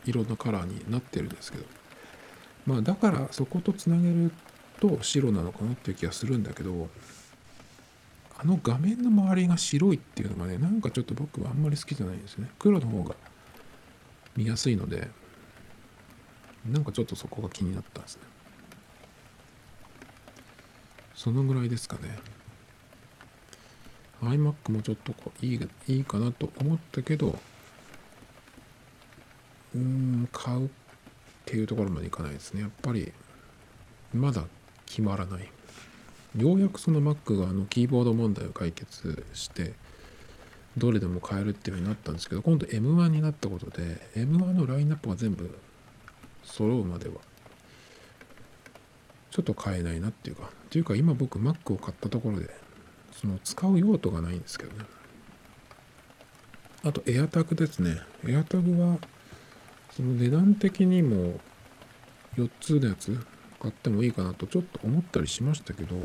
[0.04, 1.64] ー、色のカラーになってるんですけど。
[2.66, 4.30] まあだからそことつなげる
[4.80, 6.88] と白なのかなっていう気がするんだけど
[8.38, 12.48] あの画面の周りが白いっていうのがねなんかちょっと僕はあんまり好きじゃないんですね。
[12.58, 13.14] 黒の方が
[14.36, 15.08] 見やすいので
[16.70, 18.22] なんかちょっとそこが気になったんですね。
[21.14, 22.18] そのぐらいですかね。
[24.22, 27.38] iMac もちょっとこういいいいかなと思ったけど
[29.74, 30.68] うーん買うっ
[31.46, 32.62] ていうところまでいかないですね。
[32.62, 33.12] やっぱり
[34.12, 34.44] まだ
[34.86, 35.48] 決まらない。
[36.36, 39.74] ようやくその Mac があのキーボード問題を解決して
[40.76, 45.58] どれでも買えるっていう風になったんですけど今度 M1 になったことで M1 のラインナップが全部
[46.44, 47.16] 揃うまでは
[49.32, 52.48] ちょっと買えないなっていうかっていうか今僕 Mac を買ったところで
[53.20, 54.84] その使う用途がないんですけどね。
[56.82, 58.00] あと AirTag ですね。
[58.24, 58.96] AirTag は
[59.94, 61.38] その値段的にも
[62.36, 63.18] 4つのやつ
[63.60, 65.96] 買ってもいいかなとちょっと思ったりしましたけど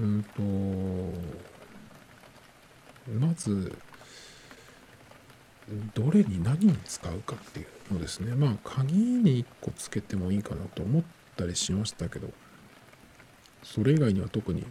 [0.00, 0.42] うんと
[3.12, 3.76] まず
[5.94, 8.36] どれに何に使うかっていうのですね。
[8.36, 11.02] まあ鍵に1個つけてもいいかなと思っ
[11.36, 12.28] たりしましたけど
[13.64, 14.64] それ以外には特に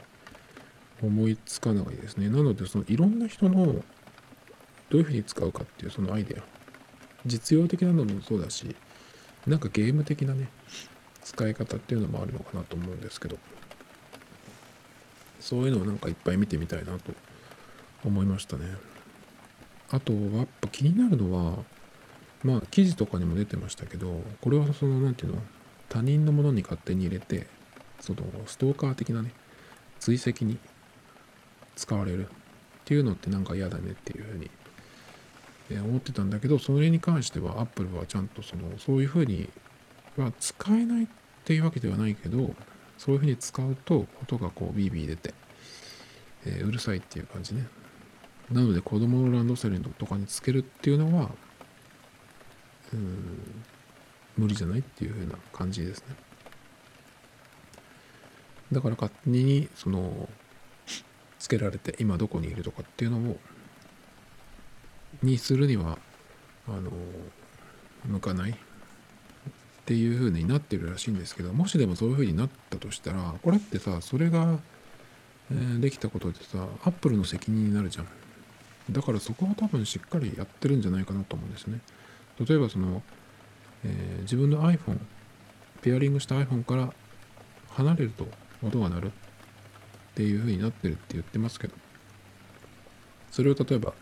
[1.07, 2.29] 思いつかないですね。
[2.29, 3.81] なのでそのいろんな人のど
[4.91, 6.43] ういうふうに使うかっていうそのアイデア。
[7.25, 8.75] 実用的なのもそうだし
[9.47, 10.49] なんかゲーム的なね
[11.23, 13.37] 使い方っていうのもあるのかなと思うんですけど。
[15.43, 17.11] そういうのをなんかいっぱい見てみたいなと
[18.05, 18.63] 思いましたね。
[19.91, 21.57] あとはやっぱ気になるのは
[22.43, 25.41] まあ記事とかにも出てましたけどこれはその何ていうの
[25.89, 27.47] 他人のものに勝手に入れて
[27.99, 29.33] そのストーカー的なね
[29.99, 30.57] 追跡に
[31.75, 32.27] 使われる。
[32.83, 34.51] っていうのってなんか嫌だねっていうふうに
[35.79, 39.49] 思ってたんだけどそれに関してはアップルはちゃんとそのそういうふうに
[40.17, 41.07] は使えないっ
[41.45, 42.53] ていうわけではないけど
[42.97, 45.33] そういうふうに使うと音がこうビービー出て、
[46.45, 47.67] えー、うるさいっていう感じね。
[48.51, 51.31] なので子供のランドセルとかにつけるっていうのは
[52.93, 53.63] うん
[54.37, 56.15] 無理じゃないっていうふうな感じですね。
[58.71, 60.27] だから勝手にその
[61.43, 63.37] つけられて今どこにいるとかっていうのを
[65.21, 65.97] にするには
[66.69, 66.89] あの
[68.05, 68.51] 向かない。
[68.51, 68.55] っ
[69.85, 74.57] ていう風になってるらしいんですけどもしでもそういう風になったとしたらこれってさそれが、
[75.51, 78.07] えー、できたことでさアップルの責任になるじゃん。
[78.89, 81.81] だからそこは多分しっかりやってるんじゃないかなと思うんですね。
[82.39, 83.03] 例えばその、
[83.83, 84.99] えー、自分の iPhone
[85.81, 86.93] ペアリングした iPhone から
[87.71, 88.25] 離れると
[88.65, 89.11] 音が鳴る。
[90.13, 91.73] っていう風になってるって言ってますけど。
[93.33, 93.93] それを例えば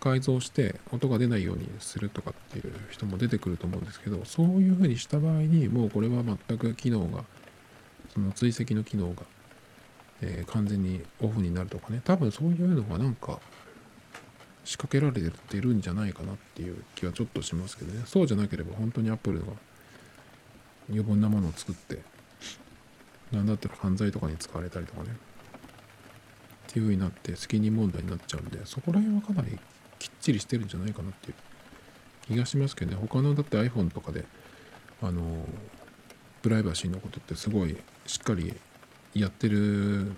[0.00, 7.22] 改造して音が出ないようにするとかっていう人も出てくると思うんですけどそういう風にした場合にもうこれは全く機能が
[8.12, 9.22] その追跡の機能が、
[10.20, 12.00] えー、完全にオフになるとかね。
[12.04, 13.38] 多分そういうのがなんか
[14.64, 18.02] 仕掛けられてるんじゃないかなっていう気はちょっとしますけどね。
[18.04, 19.46] そうじゃなければ本当にアップルが
[20.88, 22.00] 余分なものを作って
[23.30, 25.10] 何だったら犯罪とかに使われたりとかね。
[26.68, 29.58] っていう風になって責任問題になっちゃうんでそこら辺はかなり
[29.98, 31.34] きっちりしてるんじゃないかなっていう
[32.26, 32.96] 気がしますけどね。
[33.00, 34.24] 他のだって iPhone とかで
[35.02, 35.44] あの
[36.42, 38.54] プライバシーのことってすごいしっかり
[39.14, 40.12] やってる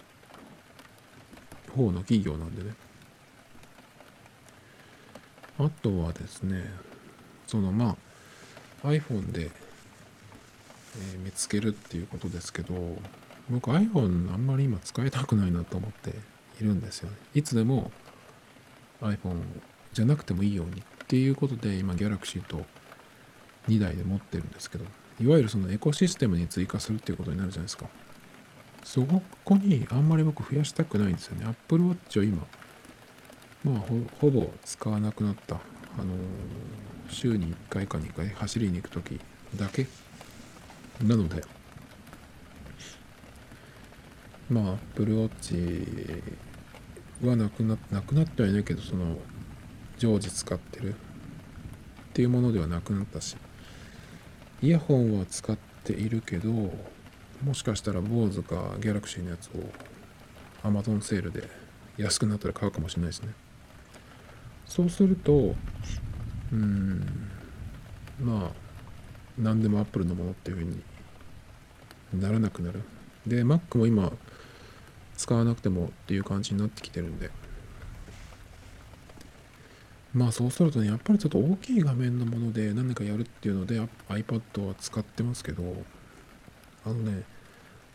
[1.74, 2.74] 方の企業なんでね。
[5.59, 6.64] あとはですね
[7.47, 7.97] そのま
[8.82, 9.51] あ iPhone で、
[10.97, 12.74] えー、見つけるっていうことですけど
[13.49, 16.34] 僕 iPhone あんまり今使いたくないなと思って。
[16.61, 17.16] いるんですよね。
[17.34, 17.90] いつでも
[19.00, 19.42] iPhone
[19.92, 22.64] じゃなくてもいいようにっていうことで今 Galaxy と
[23.68, 24.84] 2台で持ってるんですけど
[25.20, 27.86] いわゆるそのエコシステムに追加するっていうことになるじゃないですか。
[28.82, 29.02] そ
[29.44, 31.46] こにあんまり僕増やしたくないんですよね。
[31.46, 32.46] Apple Watch は今
[33.64, 33.84] まあ
[34.20, 35.57] ほぼ使わなくなった。
[35.96, 36.16] あのー、
[37.09, 39.20] 週に1回か2回走りに行く時
[39.57, 39.86] だけ。
[41.02, 41.42] なので
[44.51, 46.22] まあ Apple Watch
[47.22, 49.16] はなくななくなってはいないけどその
[49.99, 50.97] 常時使ってるっ
[52.12, 53.36] ていうものではなくなったし
[54.62, 59.51] イヤホンは使っているけどもしかしたら BOSE か Galaxy のやつを
[60.62, 61.49] Amazon セールで
[61.97, 63.34] 安くなったら買うかもしれないですね。
[64.66, 65.55] そうすると
[66.53, 67.07] うん
[68.20, 68.51] まあ
[69.38, 70.82] 何でも Apple のものっていうふうに
[72.20, 72.82] ならなくなる。
[73.26, 74.12] で Mac も今
[75.16, 77.30] 使わなくてもっていう感じになってきてるんで
[80.14, 85.64] まあそうするとね、やっぱりちょっと大きい画面のもので何かやるっていうので iPad は使ってますけど、
[86.86, 87.24] あのね、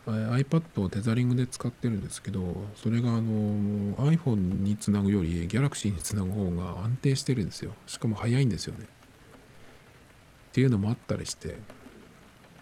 [0.06, 7.72] iPad をテザリングで使ってるんですけど、それがあの iPhone につなぐより Galaxy につなぐ方が安定してるんですよ。
[7.86, 8.84] しかも早いんですよね。
[8.84, 11.56] っていうのもあったりして、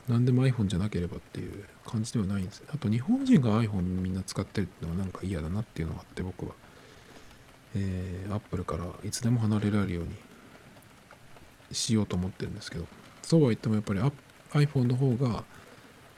[0.07, 2.63] 何でも iPhone じゃなければっていう感じではないんです。
[2.73, 6.53] あと日本人が iPhone みんな使ってるってのはなんか嫌だなっていうのがあって僕は。
[7.75, 10.15] えー、Apple からいつでも離れられるように
[11.73, 12.87] しようと思ってるんですけど
[13.23, 14.01] そうは言ってもやっぱり
[14.53, 15.45] iPhone の方が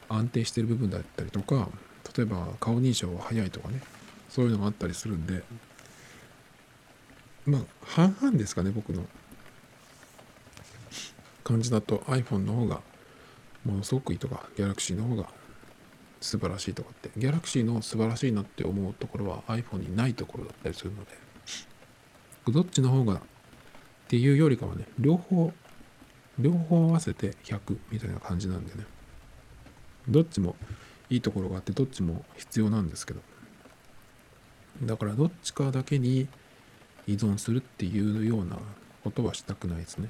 [0.09, 1.69] 安定してる部分だったりとか
[2.17, 3.81] 例えば顔認証が早いとかね
[4.29, 5.43] そういうのがあったりするんで
[7.47, 9.05] まあ半々ですかね僕の
[11.43, 12.81] 感じだと iPhone の方が
[13.65, 15.29] ものすごくいいとか Galaxy の方が
[16.21, 21.19] 素晴らしいとかって Galaxy の素晴らしいなって思うところは iPhone にないところだったりするので
[22.49, 23.23] どっちの方が
[24.11, 25.53] っていうよりかはね、両方、
[26.37, 28.85] 両方合わせて100みたいな感じなんでね。
[30.09, 30.57] どっちも
[31.11, 33.21] いいところがあって、どっちも必要なんですけど。
[34.83, 36.27] だからどっちかだけに
[37.07, 38.59] 依存するっていうような
[39.05, 40.09] ことはしたくないですね。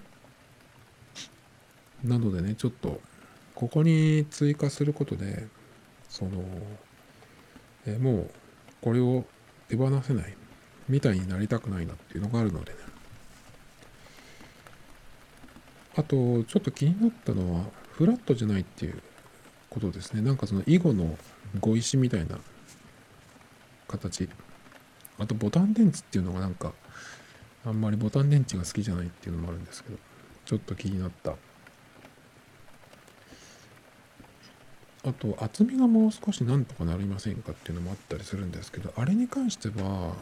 [2.02, 3.02] なのでね、ちょっと、
[3.54, 5.46] ここに追加することで、
[6.11, 6.42] その、
[7.86, 8.30] えもう
[8.82, 9.24] これを
[9.68, 10.36] 手放せない
[10.88, 12.78] みたいになりたくないなっていうのがあるのでね。
[15.96, 19.00] あと、ちょっと気になったのは、フラットじゃないっていう
[19.70, 20.20] ことですね。
[20.20, 21.16] なんかその囲碁の
[21.61, 22.38] 碁石みたいな
[23.88, 24.28] 形。
[25.18, 26.72] あと、ボタン電池っていうのがなんか、
[27.64, 29.98] あんまりボタン電池が好きじゃないっていうのもあるんですけど、
[30.44, 31.34] ちょっと気になった
[35.05, 40.14] あと厚みがもう少しなんとかなりませんかっていうのもあったりするんですけどあれに関しては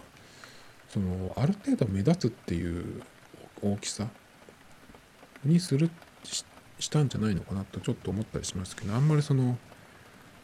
[0.89, 3.03] そのある程度目立つっていう
[3.62, 4.07] 大きさ
[5.45, 5.91] にする
[6.24, 6.45] し
[6.79, 9.59] したんじゃないのかなとちょっと思ったりしますけどあんまりその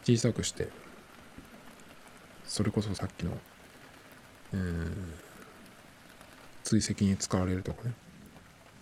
[0.03, 0.67] 小さくして
[2.43, 3.31] それこそさっきの、
[4.53, 5.25] えー
[6.65, 7.93] 追跡に使われるとかね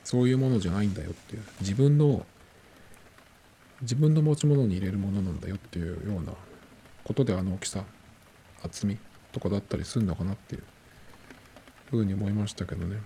[0.03, 2.25] そういうものじゃないんだよっていう自分の
[3.83, 6.33] 自分の持ち物に入れるものなんだよっていうような
[7.03, 7.83] ことであの大きさ
[8.63, 8.97] 厚み
[9.31, 10.63] とかだったりするのかなっていう
[11.89, 12.97] ふうに思いましたけどね。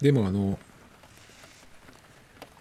[0.00, 0.58] でもあの、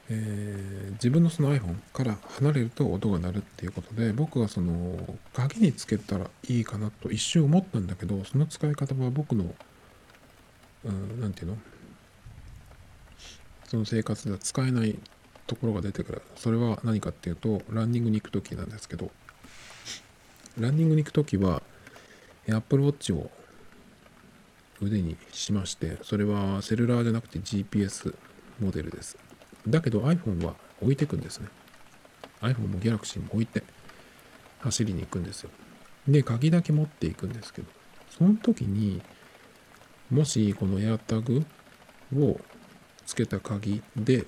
[0.10, 9.54] えー自分のその iPhone から離れると音が鳴るっていうことで僕はその鍵につけたらいいかなと一瞬思ったんだけどその使い方は僕の
[10.86, 10.90] う
[11.28, 11.58] んていうの？
[13.66, 14.98] その生活では使えない
[15.48, 16.22] ところが出てくる。
[16.36, 19.12] それは何かっていうとランニングに行く時なんですけど。
[20.60, 21.62] ランニングに行く時は
[22.48, 23.30] Apple Watch を
[24.82, 28.16] 腕にしましてそれはセルラーじゃなくて GPS
[28.60, 29.18] モデルです。
[29.68, 31.48] だけど iPhone は置いてくんですね。
[32.42, 33.64] iPhone も Galaxy も置いて
[34.60, 35.50] 走りに行くんですよ。
[36.08, 37.68] で鍵だけ持っていくんですけど
[38.18, 39.02] その時に
[40.12, 41.46] もしこの AirTag
[42.16, 42.40] を
[43.06, 44.26] つけた鍵で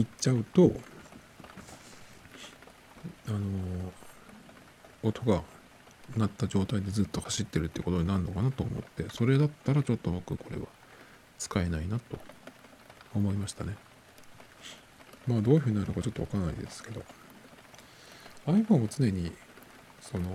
[0.00, 0.72] 行っちゃうと
[3.28, 3.38] あの
[5.02, 5.42] 音が
[6.16, 10.66] 鳴った状態でずっと走ってるってことになるのかなと思ってそれだったらちょっと僕これは
[11.38, 12.18] 使えないなと
[13.14, 13.76] 思いましたね。
[15.26, 17.02] まあどういうふうになるのかちょっとわからないですけど
[18.46, 19.32] iPhone を常に
[20.00, 20.30] その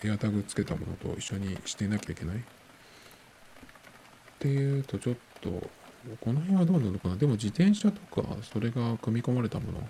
[0.00, 2.40] AirTag つけたものと一緒にしていなきゃいけないっ
[4.38, 5.68] ていうとちょっと
[6.20, 7.16] この辺はどうなのかな？
[7.16, 9.88] でも自転車とかそれが組み込まれたもの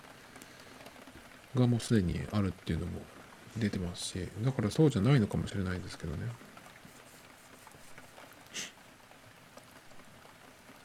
[1.60, 3.00] がもうすでにあるっていうのも
[3.56, 6.18] 出てますしだからそうじゃないのかもしれないですけどね。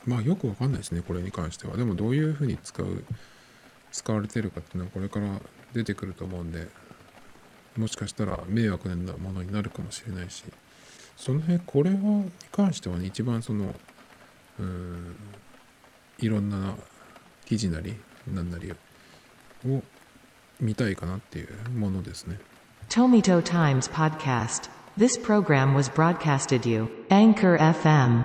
[0.05, 1.75] まあよくわかんないですねこれに関しては。
[1.75, 3.03] でもどういうふうに使う
[3.91, 5.41] 使われてるかっていうのはこれから
[5.73, 6.67] 出てくると思うんで
[7.75, 10.43] もしかしたら迷惑なものになるかもしれないし
[11.15, 13.73] その辺これはに関してはね一番その
[16.19, 16.75] いろんな
[17.45, 17.95] 記事なり
[18.27, 19.83] 何なりを
[20.59, 22.39] 見たいかなっていうものですね
[22.89, 24.69] Tomito Times Podcast.
[24.97, 28.23] This program was broadcasted you, Anchor FM.